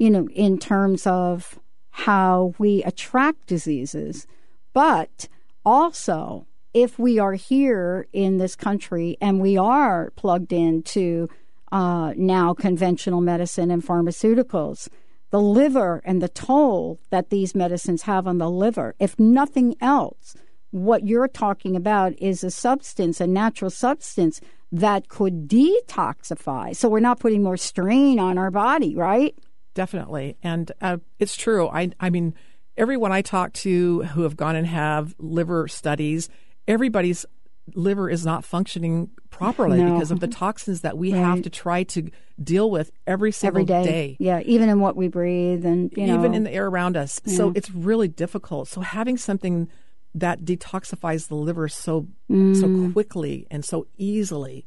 [0.00, 1.60] you know, in terms of
[1.90, 4.26] how we attract diseases,
[4.72, 5.28] but
[5.64, 6.44] also
[6.74, 11.28] if we are here in this country and we are plugged into
[11.72, 14.88] uh, now conventional medicine and pharmaceuticals
[15.34, 18.94] the liver and the toll that these medicines have on the liver.
[19.00, 20.36] If nothing else,
[20.70, 26.76] what you're talking about is a substance, a natural substance that could detoxify.
[26.76, 29.34] So we're not putting more strain on our body, right?
[29.74, 31.66] Definitely, and uh, it's true.
[31.66, 32.34] I I mean,
[32.76, 36.28] everyone I talk to who have gone and have liver studies,
[36.68, 37.26] everybody's
[37.74, 39.94] liver is not functioning properly No.
[39.94, 42.10] because of the toxins that we have to try to
[42.42, 44.16] deal with every single Every day.
[44.20, 46.14] Yeah, even in what we breathe and, you know.
[46.14, 47.20] even in the air around us.
[47.26, 48.68] So it's really difficult.
[48.68, 49.68] So having something
[50.14, 52.06] that detoxifies the liver so
[52.52, 52.92] so Mm.
[52.92, 54.66] quickly and so easily,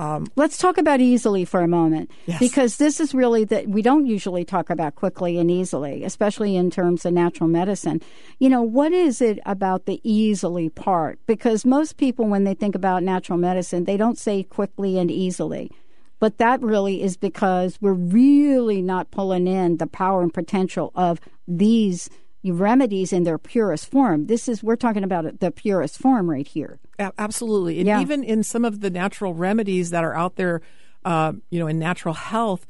[0.00, 2.38] um, Let's talk about easily for a moment, Yes.
[2.38, 6.70] because this is really that we don't usually talk about quickly and easily, especially in
[6.70, 8.00] terms of natural medicine.
[8.38, 11.18] You know, what is it about the easily part?
[11.26, 15.70] Because most people, when they think about natural medicine, they don't say quickly and easily.
[16.18, 21.18] But that really is because we're really not pulling in the power and potential of
[21.48, 22.10] these
[22.44, 24.26] remedies in their purest form.
[24.26, 26.78] This is, we're talking about the purest form right here.
[27.18, 27.78] Absolutely.
[27.78, 28.00] And Yeah.
[28.00, 30.62] even in some of the natural remedies that are out there,
[31.04, 32.66] uh, you know, in natural health,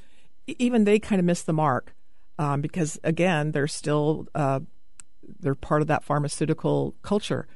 [0.46, 1.94] even they kind of miss the mark
[2.38, 4.60] um, because, again, they're still uh,
[5.38, 7.46] they're part of that pharmaceutical culture.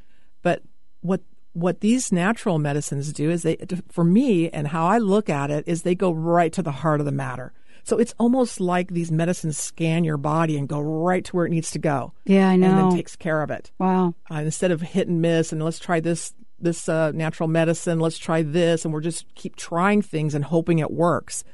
[0.42, 0.62] But
[1.00, 3.56] what what these natural medicines do is they,
[3.88, 7.00] for me, and how I look at it, is they go right to the heart
[7.00, 7.52] of the matter.
[7.84, 11.50] So it's almost like these medicines scan your body and go right to where it
[11.50, 12.14] needs to go.
[12.24, 12.66] Yeah, I know.
[12.68, 14.14] And then takes care of it Wow.
[14.30, 18.16] uh, instead of hit and miss and let's try this this uh, natural medicine let's
[18.16, 21.44] try this and we're just keep trying things and hoping it works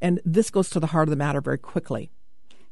[0.00, 2.10] and this goes to the heart of the matter very quickly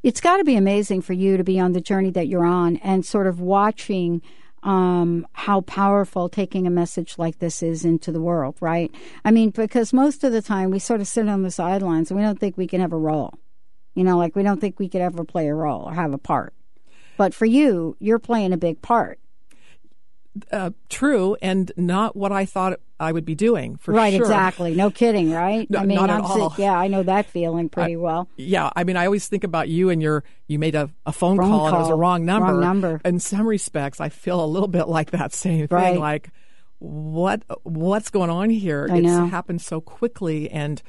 [0.02, 2.76] It's got to be amazing for you to be on the journey that you're on
[2.78, 4.20] and sort of watching
[4.62, 8.92] um, how powerful taking a message like this is into the world, right?
[9.24, 12.18] I mean, because most of the time we sort of sit on the sidelines and
[12.18, 13.34] we don't think we can have a role.
[13.94, 16.18] You know, like we don't think we could ever play a role or have a
[16.18, 16.52] part.
[17.16, 19.18] But for you, you're playing a big part.
[20.52, 23.94] Uh, true and not what i thought i would be doing for sure.
[23.94, 24.74] right, sure exactly.
[24.74, 25.70] No kidding, right?
[25.70, 26.54] No, I mean, not at I'm all.
[26.58, 28.28] yeah, I know that feeling pretty well.
[28.36, 31.36] yeah i mean i always think about you and your you made a, a phone,
[31.36, 33.00] Phone call, and it was a wrong number Wrong number.
[33.04, 35.98] in some respects i feel a little bit like that same thing Right.
[35.98, 36.30] like
[36.78, 39.26] what what's going on here I it's know.
[39.26, 40.82] happened so quickly and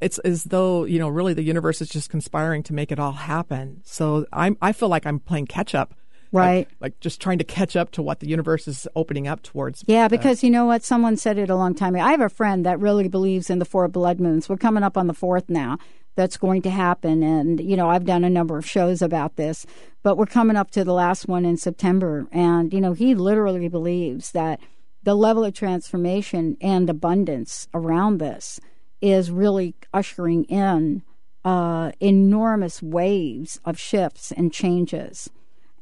[0.00, 3.12] it's as though you know really the universe is just conspiring to make it all
[3.12, 5.94] happen so i'm i feel like i'm playing catch up
[6.34, 6.68] Right.
[6.68, 9.84] like, like just trying to catch up to what the universe is opening up towards
[9.86, 10.84] Yeah, Uh, because you know what?
[10.84, 12.04] Someone said it a long time ago.
[12.04, 14.48] I have a friend that really believes in the four blood moons.
[14.48, 15.78] We're coming up on the fourth now.
[16.16, 17.22] That's going to happen.
[17.22, 19.66] And, you know, I've done a number of shows about this,
[20.02, 22.26] but we're coming up to the last one in September.
[22.30, 24.60] And, you know, he literally believes that
[25.02, 28.60] the level of transformation and abundance around this
[29.00, 31.02] is really ushering in
[31.44, 35.28] uh, enormous waves of shifts and changes.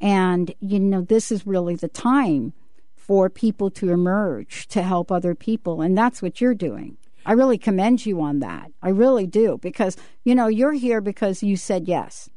[0.03, 2.53] And, you know, this is really the time
[2.97, 5.81] for people to emerge to help other people.
[5.81, 6.99] And that's what you're doing.
[7.25, 8.73] I really commend you on that.
[8.83, 9.59] I really do.
[9.63, 12.29] Because, you know, you're here because you said yes.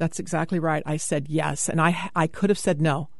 [0.00, 0.82] That's exactly right.
[0.86, 3.10] I said yes, and I I could have said no,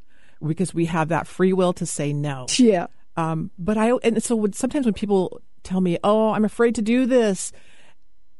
[0.42, 2.46] because we have that free will to say no.
[2.56, 2.86] Yeah.
[3.18, 6.82] Um, but I and so when, sometimes when people tell me, "Oh, I'm afraid to
[6.82, 7.52] do this,"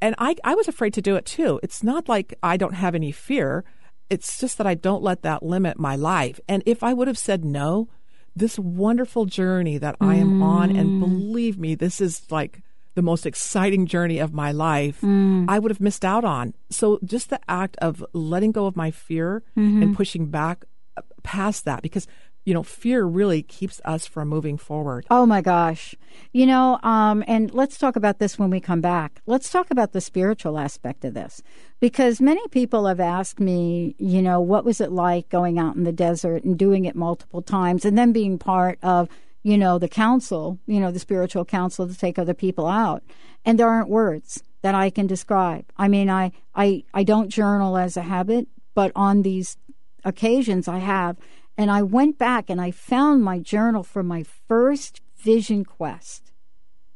[0.00, 1.60] and I I was afraid to do it too.
[1.62, 3.62] It's not like I don't have any fear.
[4.10, 6.40] It's just that I don't let that limit my life.
[6.48, 7.88] And if I would have said no,
[8.36, 12.62] this wonderful journey that I am on, and believe me, this is like
[12.96, 16.54] the most exciting journey of my life, I would have missed out on.
[16.70, 20.64] So just the act of letting go of my fear and pushing back
[20.96, 22.06] uh, past that, because
[22.46, 25.06] you know, fear really keeps us from moving forward.
[25.10, 25.94] Oh my gosh.
[26.32, 29.20] You know, um, and let's talk about this when we come back.
[29.26, 31.42] Let's talk about the spiritual aspect of this.
[31.80, 35.84] Because many people have asked me, you know, what was it like going out in
[35.84, 39.08] the desert and doing it multiple times and then being part of,
[39.42, 43.02] you know, the council, you know, the spiritual council to take other people out.
[43.46, 45.64] And there aren't words that I can describe.
[45.78, 49.56] I mean, I, I, I don't journal as a habit, but on these
[50.04, 51.16] occasions I have.
[51.56, 56.30] And I went back and I found my journal from my first vision quest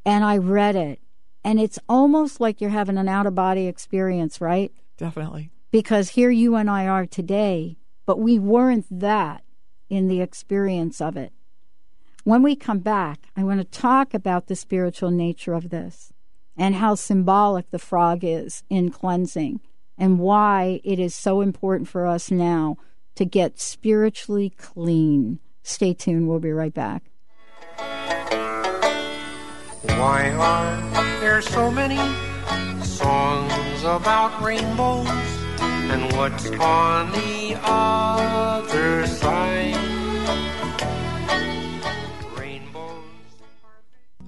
[0.04, 1.00] and I read it.
[1.44, 4.72] And it's almost like you're having an out of body experience, right?
[4.96, 5.50] Definitely.
[5.70, 7.76] Because here you and I are today,
[8.06, 9.44] but we weren't that
[9.90, 11.32] in the experience of it.
[12.24, 16.12] When we come back, I want to talk about the spiritual nature of this
[16.56, 19.60] and how symbolic the frog is in cleansing
[19.98, 22.76] and why it is so important for us now
[23.16, 25.38] to get spiritually clean.
[25.62, 26.28] Stay tuned.
[26.28, 27.04] We'll be right back.
[29.86, 31.96] Why are there so many
[32.82, 35.06] songs about rainbows?
[35.58, 39.94] And what's on the other side?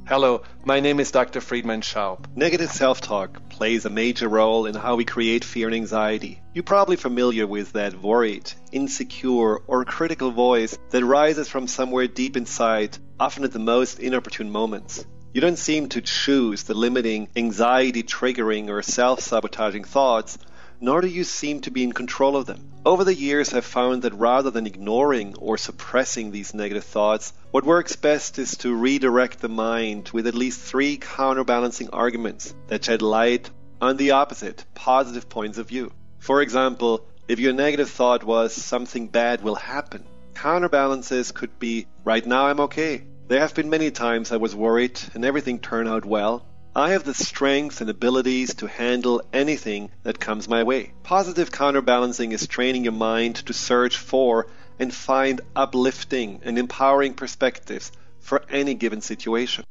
[0.07, 1.41] Hello, my name is Dr.
[1.41, 2.27] Friedemann Schaub.
[2.37, 6.41] Negative self talk plays a major role in how we create fear and anxiety.
[6.55, 12.37] You're probably familiar with that worried, insecure, or critical voice that rises from somewhere deep
[12.37, 15.05] inside, often at the most inopportune moments.
[15.37, 20.39] You don't seem to choose the limiting, anxiety triggering, or self sabotaging thoughts,
[20.81, 22.73] nor do you seem to be in control of them.
[22.87, 27.67] Over the years, I've found that rather than ignoring or suppressing these negative thoughts, What
[27.67, 33.03] works best is to redirect the mind with at least three counterbalancing arguments that shed
[33.03, 35.93] light on the opposite, positive points of view.
[36.19, 42.25] For example, if your negative thought was something bad will happen, counterbalances could be right
[42.25, 43.05] now I'm okay.
[43.29, 46.47] There have been many times I was worried and everything turned out well.
[46.77, 50.93] I have the strength and abilities to handle anything that comes my way.
[51.03, 54.47] Positive counterbalancing is training your mind to search for
[54.79, 59.65] and find uplifting and empowering perspectives for any given situation.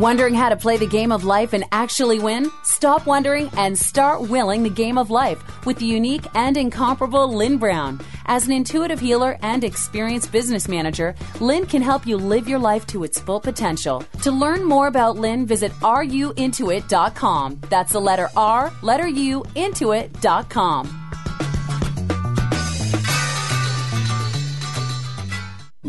[0.00, 2.50] Wondering how to play the game of life and actually win?
[2.64, 7.58] Stop wondering and start willing the game of life with the unique and incomparable Lynn
[7.58, 8.00] Brown.
[8.24, 12.86] As an intuitive healer and experienced business manager, Lynn can help you live your life
[12.86, 14.02] to its full potential.
[14.22, 17.58] To learn more about Lynn, visit ruintuit.com.
[17.68, 20.99] That's the letter R, letter U, intuit.com.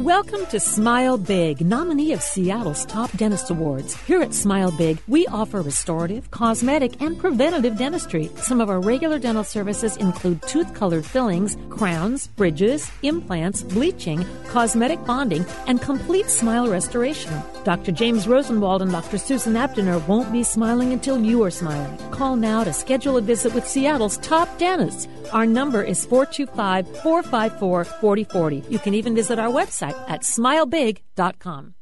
[0.02, 3.96] Welcome to Smile Big, nominee of Seattle's Top Dentist Awards.
[4.08, 8.32] Here at Smile Big, we offer restorative, cosmetic, and preventative dentistry.
[8.38, 15.06] Some of our regular dental services include tooth colored fillings, crowns, bridges, implants, bleaching, cosmetic
[15.06, 17.32] bonding, and complete smile restoration.
[17.64, 17.92] Dr.
[17.92, 19.20] James Rosenwald and Dr.
[19.20, 21.96] Susan Abdiner won't be smiling until you are smiling.
[22.10, 25.08] Call now to schedule a visit with Seattle's top dentists.
[25.32, 28.64] Our number is 425 454 4040.
[28.68, 31.76] You can even visit our website at smilebig.com.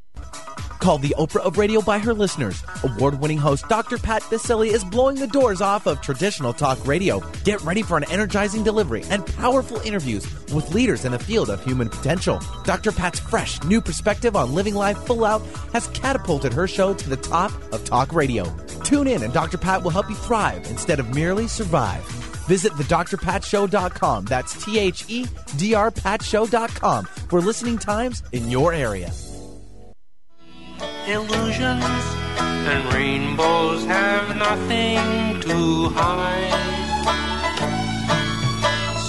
[0.79, 3.97] Called the Oprah of Radio by her listeners, award winning host Dr.
[3.97, 7.19] Pat Baccili is blowing the doors off of traditional talk radio.
[7.43, 11.63] Get ready for an energizing delivery and powerful interviews with leaders in the field of
[11.65, 12.41] human potential.
[12.63, 12.93] Dr.
[12.93, 15.41] Pat's fresh, new perspective on living life full out
[15.73, 18.45] has catapulted her show to the top of talk radio.
[18.85, 19.57] Tune in, and Dr.
[19.57, 22.28] Pat will help you thrive instead of merely survive.
[22.49, 24.25] Visit thedrpatshow.com.
[24.25, 25.25] That's T H E
[25.55, 29.11] D R patshow.com for listening times in your area.
[31.07, 31.83] illusions
[32.71, 36.65] and rainbows have nothing to hide.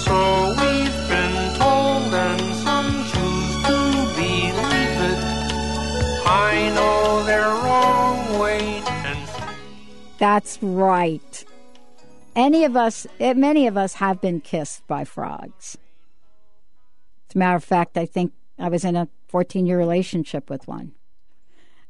[0.05, 0.17] So
[0.61, 3.77] we've been told, and some choose to
[4.17, 5.19] believe it.
[6.27, 8.39] I know they're wrong.
[8.39, 9.19] Wait and
[10.17, 11.45] That's right.
[12.35, 15.77] Any of us, eh, many of us have been kissed by frogs.
[17.29, 20.67] As a matter of fact, I think I was in a 14 year relationship with
[20.67, 20.93] one.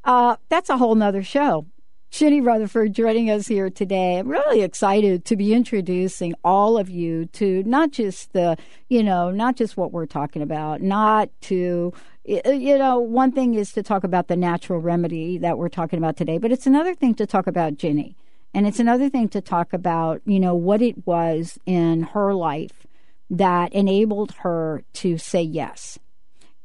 [0.04, 1.68] Uh, that's a whole nother show.
[2.10, 4.18] Ginny Rutherford joining us here today.
[4.18, 8.58] I'm really excited to be introducing all of you to not just the,
[8.90, 11.94] you know, not just what we're talking about, not to,
[12.26, 16.18] you know, one thing is to talk about the natural remedy that we're talking about
[16.18, 18.18] today, but it's another thing to talk about Ginny.
[18.54, 22.86] And it's another thing to talk about, you know, what it was in her life
[23.30, 25.98] that enabled her to say yes.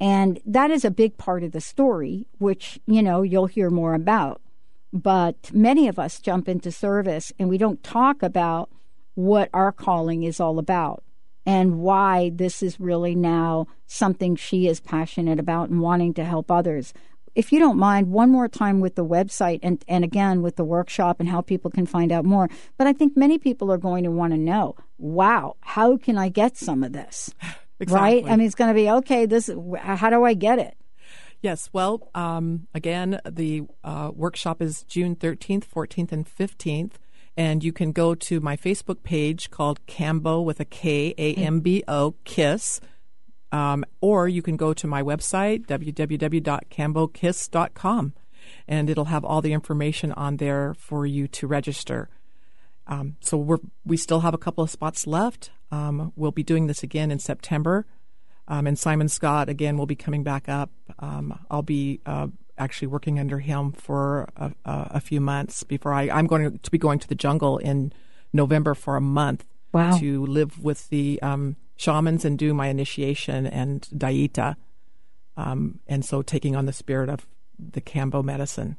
[0.00, 3.94] And that is a big part of the story, which, you know, you'll hear more
[3.94, 4.40] about.
[4.92, 8.70] But many of us jump into service and we don't talk about
[9.14, 11.02] what our calling is all about
[11.46, 16.50] and why this is really now something she is passionate about and wanting to help
[16.50, 16.92] others.
[17.36, 20.64] If you don't mind, one more time with the website and, and again with the
[20.64, 22.48] workshop and how people can find out more.
[22.78, 26.30] But I think many people are going to want to know wow, how can I
[26.30, 27.32] get some of this?
[27.88, 28.24] Right?
[28.26, 30.78] I mean, it's going to be okay, this, how do I get it?
[31.42, 31.68] Yes.
[31.74, 36.92] Well, um, again, the uh, workshop is June 13th, 14th, and 15th.
[37.36, 41.60] And you can go to my Facebook page called Kambo with a K, A M
[41.60, 42.80] B O, KISS.
[43.56, 48.12] Um, or you can go to my website, www.kambokiss.com,
[48.68, 52.10] and it'll have all the information on there for you to register.
[52.86, 55.50] Um, so we're, we still have a couple of spots left.
[55.70, 57.86] Um, we'll be doing this again in September.
[58.46, 60.70] Um, and Simon Scott, again, will be coming back up.
[60.98, 62.28] Um, I'll be uh,
[62.58, 66.70] actually working under him for a, a, a few months before I, I'm going to
[66.70, 67.92] be going to the jungle in
[68.32, 69.98] November for a month Wow.
[69.98, 74.56] to live with the um, shamans and do my initiation and dieta.
[75.36, 77.26] Um, and so taking on the spirit of
[77.58, 78.76] the Kambo medicine.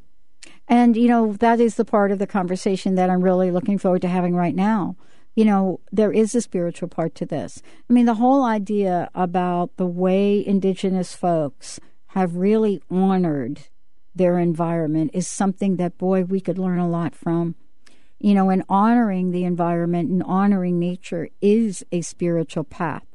[0.68, 4.02] And, you know, that is the part of the conversation that I'm really looking forward
[4.02, 4.95] to having right now.
[5.36, 7.62] You know, there is a spiritual part to this.
[7.89, 13.68] I mean, the whole idea about the way indigenous folks have really honored
[14.16, 17.56] their environment is something that, boy, we could learn a lot from.
[18.20, 23.05] You know, and honoring the environment and honoring nature is a spiritual path.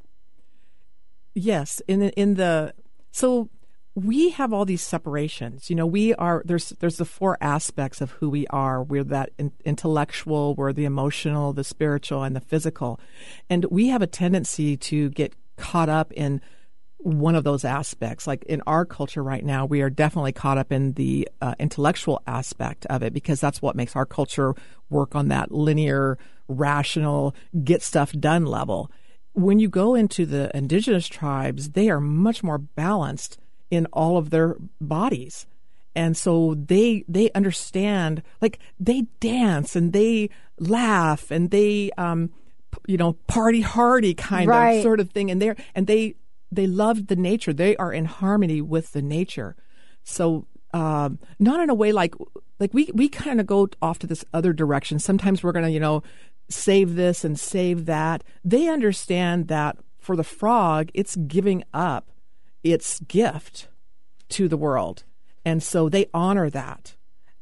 [1.35, 2.75] Yes, in the, in the
[3.11, 3.49] so
[3.95, 5.69] we have all these separations.
[5.69, 8.83] You know, we are there's there's the four aspects of who we are.
[8.83, 12.99] We're that in, intellectual, we're the emotional, the spiritual, and the physical,
[13.51, 16.41] and we have a tendency to get caught up in
[17.05, 18.27] one of those aspects.
[18.27, 22.23] Like in our culture right now, we are definitely caught up in the uh, intellectual
[22.27, 24.55] aspect of it because that's what makes our culture
[24.91, 27.35] work on that linear, rational,
[27.65, 28.91] get stuff done level.
[29.35, 33.39] When you go into the indigenous tribes, they are much more balanced
[33.71, 35.47] in all of their bodies.
[35.95, 42.31] And so they they understand like they dance and they laugh and they um
[42.87, 44.77] you know party hardy kind Right.
[44.79, 46.15] of sort of thing and they and they
[46.53, 47.53] they love the nature.
[47.53, 49.57] They are in harmony with the nature.
[50.05, 52.15] So um not in a way like
[52.59, 54.99] like we we kind of go off to this other direction.
[54.99, 56.03] Sometimes we're to you know
[56.49, 58.23] save this and save that.
[58.45, 62.11] They understand that for the frog it's giving up
[62.63, 63.69] its gift
[64.31, 65.05] to the world.
[65.45, 66.95] And so they honor that.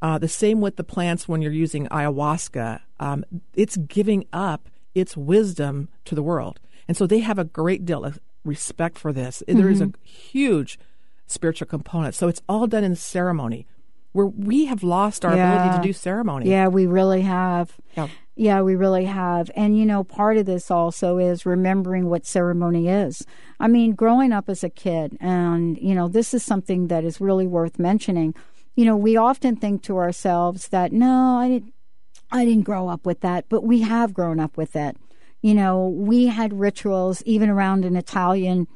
[0.02, 2.80] Uh, the same with the plants when you're using ayahuasca.
[2.98, 6.58] Um, it's giving up its wisdom to the world.
[6.88, 9.42] And so they have a great deal of respect for this.
[9.46, 9.94] There is a Mhm.
[10.04, 10.78] huge
[11.26, 12.14] spiritual component.
[12.14, 13.66] So it's all done in ceremony
[14.12, 16.50] where we have lost our ability to do ceremony.
[16.50, 17.78] Yeah, we really have.
[17.96, 18.08] Yeah.
[18.34, 19.50] Yeah, we really have.
[19.54, 23.24] And, you know, part of this also is remembering what ceremony is.
[23.60, 27.20] I mean, growing up as a kid, and, you know, this is something that is
[27.20, 28.34] really worth mentioning.
[28.76, 31.74] You know, we often think to ourselves that, no, I didn't.
[32.32, 34.96] I didn't grow up with that, but we have grown up with it.
[35.42, 38.66] You know, we had rituals even around an Italian,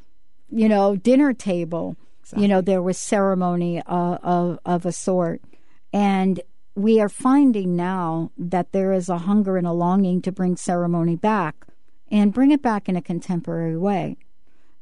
[0.50, 1.96] you know, dinner table.
[2.36, 5.42] You know, there was ceremony uh, of of a sort,
[5.92, 6.40] and
[6.74, 11.16] we are finding now that there is a hunger and a longing to bring ceremony
[11.16, 11.66] back,
[12.10, 14.16] and bring it back in a contemporary way.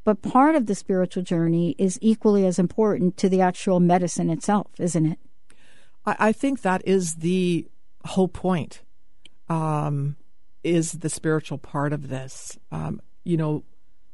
[0.04, 4.68] But part of the spiritual journey is equally as important to the actual medicine itself,
[4.78, 5.18] isn't it?
[6.06, 7.66] I, I think that is the
[8.04, 8.82] whole point.
[9.48, 10.16] Um,
[10.64, 12.58] is the spiritual part of this?
[12.70, 13.64] Um, you know,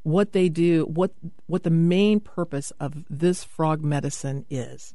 [0.03, 1.13] what they do, what
[1.47, 4.95] what the main purpose of this frog medicine is,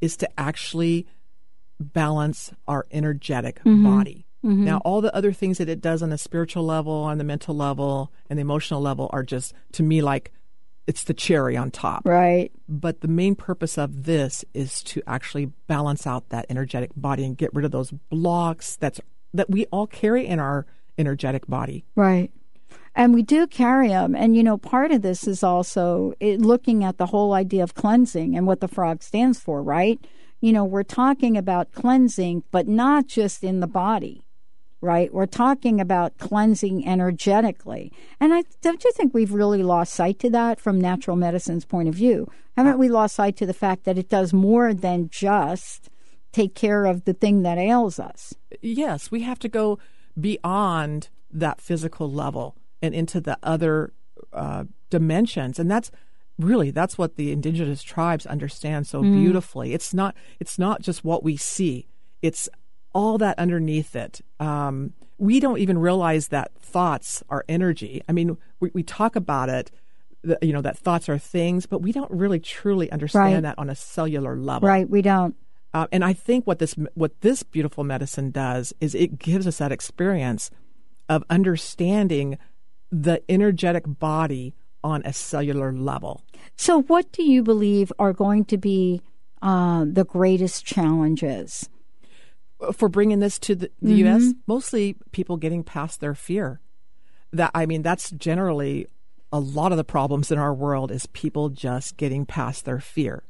[0.00, 1.06] is to actually
[1.80, 3.82] balance our energetic Mhm.
[3.82, 4.26] body.
[4.44, 4.58] Mhm.
[4.64, 7.54] Now, all the other things that it does on the spiritual level, on the mental
[7.54, 10.32] level, and the emotional level are just to me like
[10.88, 12.04] it's the cherry on top.
[12.04, 12.50] Right.
[12.68, 17.36] But the main purpose of this is to actually balance out that energetic body and
[17.36, 19.00] get rid of those blocks that's
[19.32, 20.66] that we all carry in our
[20.98, 21.84] energetic body.
[21.94, 22.30] Right.
[22.94, 24.14] And we do carry them.
[24.14, 27.74] And, you know, part of this is also it, looking at the whole idea of
[27.74, 29.98] cleansing and what the frog stands for, right?
[30.40, 34.24] You know, we're talking about cleansing, but not just in the body,
[34.82, 35.14] right?
[35.14, 37.92] We're talking about cleansing energetically.
[38.20, 41.88] And I don't you think we've really lost sight to that from natural medicine's point
[41.88, 42.28] of view?
[42.56, 45.88] Haven't we lost sight to the fact that it does more than just
[46.32, 48.34] take care of the thing that ails us?
[48.60, 49.78] Yes, we have to go
[50.20, 53.92] beyond that physical level and into the other
[54.32, 55.90] uh, dimensions, and that's
[56.38, 59.12] really that's what the indigenous tribes understand so Mm.
[59.14, 59.74] beautifully.
[59.74, 61.86] It's not it's not just what we see;
[62.22, 62.48] it's
[62.94, 64.20] all that underneath it.
[64.40, 68.02] Um, we don't even realize that thoughts are energy.
[68.08, 69.70] I mean, we, we talk about it.
[70.22, 73.42] The, you know that thoughts are things, but we don't really truly understand Right.
[73.42, 74.68] that on a cellular level.
[74.68, 75.34] Right, we don't.
[75.74, 79.58] Uh, and I think what this what this beautiful medicine does is it gives us
[79.58, 80.50] that experience
[81.08, 82.38] of understanding
[82.90, 84.54] the energetic body
[84.84, 86.22] on a cellular level.
[86.56, 89.00] So, what do you believe are going to be
[89.40, 91.68] uh, the greatest challenges?
[92.74, 94.36] For bringing this to the, the U.S., Mhm.
[94.46, 96.60] mostly people getting past their fear.
[97.32, 98.86] That I mean, that's generally
[99.32, 103.24] a lot of the problems in our world is people just getting past their fear.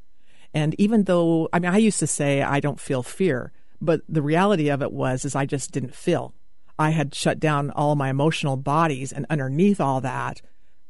[0.55, 4.23] And even though I mean, I used to say I don't feel fear, but the
[4.23, 6.35] reality of it was is I just didn't feel.
[6.79, 10.41] I had shut down all my emotional bodies, and underneath all that,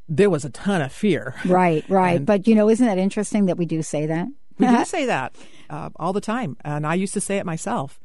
[0.09, 1.35] there was a ton of fear.
[1.45, 2.17] Right, right.
[2.19, 4.29] And- but, you know, isn't that interesting that we do say that?
[4.59, 5.35] We do say that
[5.71, 7.99] uh, all the time, and I used to say it myself.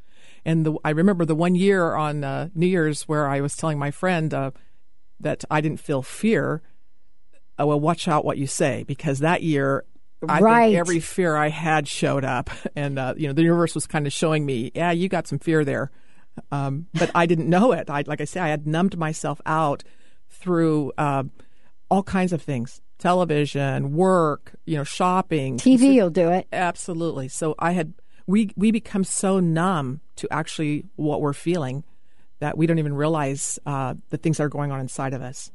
[0.45, 3.77] And the, I remember the one year on uh, New Year's where I was telling
[3.79, 4.51] my friend uh,
[5.19, 6.61] that I didn't feel fear.
[7.59, 9.83] Uh, well, watch out what you say because that year,
[10.27, 10.65] I Right.
[10.67, 14.07] think every fear I had showed up, and uh, you know the universe was kind
[14.07, 15.91] of showing me, yeah, you got some fear there,
[16.51, 17.89] um, but I didn't know it.
[17.89, 19.83] I, like I say, I had numbed myself out
[20.29, 21.23] through uh,
[21.89, 26.47] all kinds of things television work you know shopping TV will do it.
[26.51, 27.93] absolutely so i had
[28.25, 31.83] we we become so numb to actually what we're feeling
[32.39, 35.51] that we don't even realize uh, the things that are going on inside of us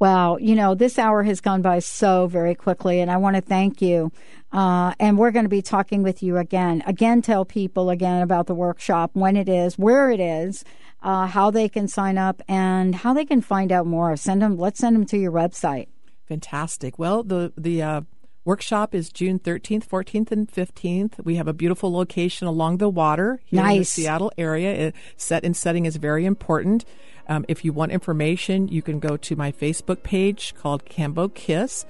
[0.00, 3.42] Wow, you know, this hour has gone by so very quickly, and I want to
[3.42, 4.10] thank you.
[4.52, 6.82] Uh, and we're going to be talking with you again.
[6.86, 10.64] Again, tell people again about the workshop, when it is, where it is,
[11.02, 14.16] uh, how they can sign up, and how they can find out more.
[14.16, 14.56] Send them.
[14.56, 15.88] Let's send them to your website.
[16.26, 16.98] Fantastic.
[16.98, 18.00] Well, the the uh,
[18.44, 21.24] workshop is June 13th, 14th, and 15th.
[21.24, 24.88] We have a beautiful location along the water here in the Seattle area.
[24.88, 26.84] It, set and setting is very important.
[27.28, 31.86] Um, if you want information, you can go to my Facebook page called Kambo Kiss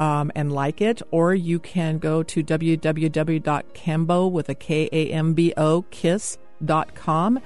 [0.00, 5.34] um, and like it, or you can go to www.kambo with a K A M
[5.34, 7.40] B O kiss.com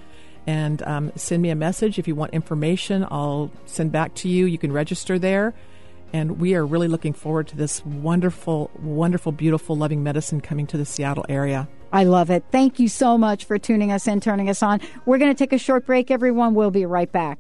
[0.47, 3.07] and um, send me a message if you want information.
[3.11, 4.47] I'll send back to you.
[4.47, 5.55] You can register there.
[6.13, 10.77] And we are really looking forward to this wonderful, wonderful, beautiful, loving medicine coming to
[10.77, 11.69] the Seattle area.
[11.93, 12.45] I love it.
[12.51, 14.81] Thank you so much for tuning us in, turning us on.
[15.05, 16.55] We're going to take a short break, everyone.
[16.55, 17.39] We'll be right back.